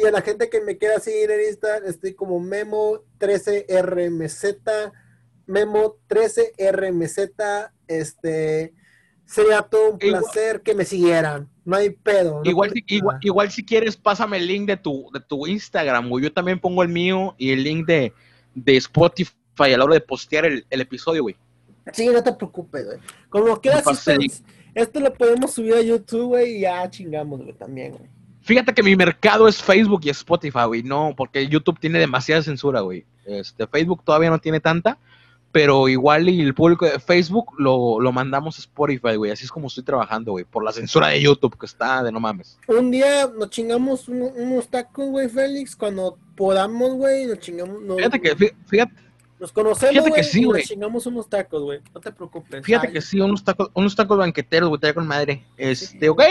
[0.00, 4.92] Y a la gente que me quiera seguir en Instagram, estoy como Memo13RMZ,
[5.46, 8.74] Memo13RMZ, este,
[9.24, 11.48] sería todo un Igual- placer que me siguieran.
[11.64, 12.42] No hay pedo.
[12.44, 16.08] no Igual, si- igual, igual si quieres, pásame el link de tu, de tu Instagram,
[16.08, 16.24] güey.
[16.24, 18.12] Yo también pongo el mío y el link de,
[18.54, 21.36] de Spotify a la hora de postear el, el episodio, güey.
[21.92, 22.98] Sí, no te preocupes, güey.
[23.28, 24.12] Como quieras, esto,
[24.74, 28.08] esto lo podemos subir a YouTube, güey, y ya chingamos, güey, también, güey.
[28.48, 30.82] Fíjate que mi mercado es Facebook y Spotify, güey.
[30.82, 33.04] No, porque YouTube tiene demasiada censura, güey.
[33.26, 34.96] Este, Facebook todavía no tiene tanta,
[35.52, 39.30] pero igual y el público de Facebook lo, lo mandamos a Spotify, güey.
[39.32, 40.46] Así es como estoy trabajando, güey.
[40.46, 42.58] Por la censura de YouTube, que está de no mames.
[42.68, 47.98] Un día nos chingamos uno- unos tacos, güey, Félix, cuando podamos, güey, nos chingamos, nos,
[47.98, 48.94] Fíjate que, fí- fíjate,
[49.40, 50.64] nos conocemos, fíjate que sí, güey.
[50.64, 51.80] chingamos unos tacos, güey.
[51.94, 52.64] No te preocupes.
[52.64, 55.44] fíjate Ay, que sí, unos tacos, unos tacos banqueteros, güey, con madre.
[55.56, 56.22] Este, ok.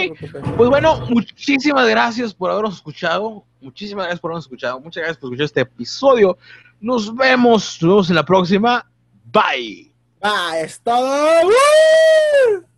[0.58, 3.44] Pues bueno, muchísimas gracias por habernos escuchado.
[3.62, 4.80] Muchísimas gracias por habernos escuchado.
[4.80, 6.38] Muchas gracias por escuchar este episodio.
[6.80, 8.90] Nos vemos, nos vemos en la próxima.
[9.26, 9.94] Bye.
[10.22, 11.46] Ah, es todo.
[11.46, 12.77] ¡Woo!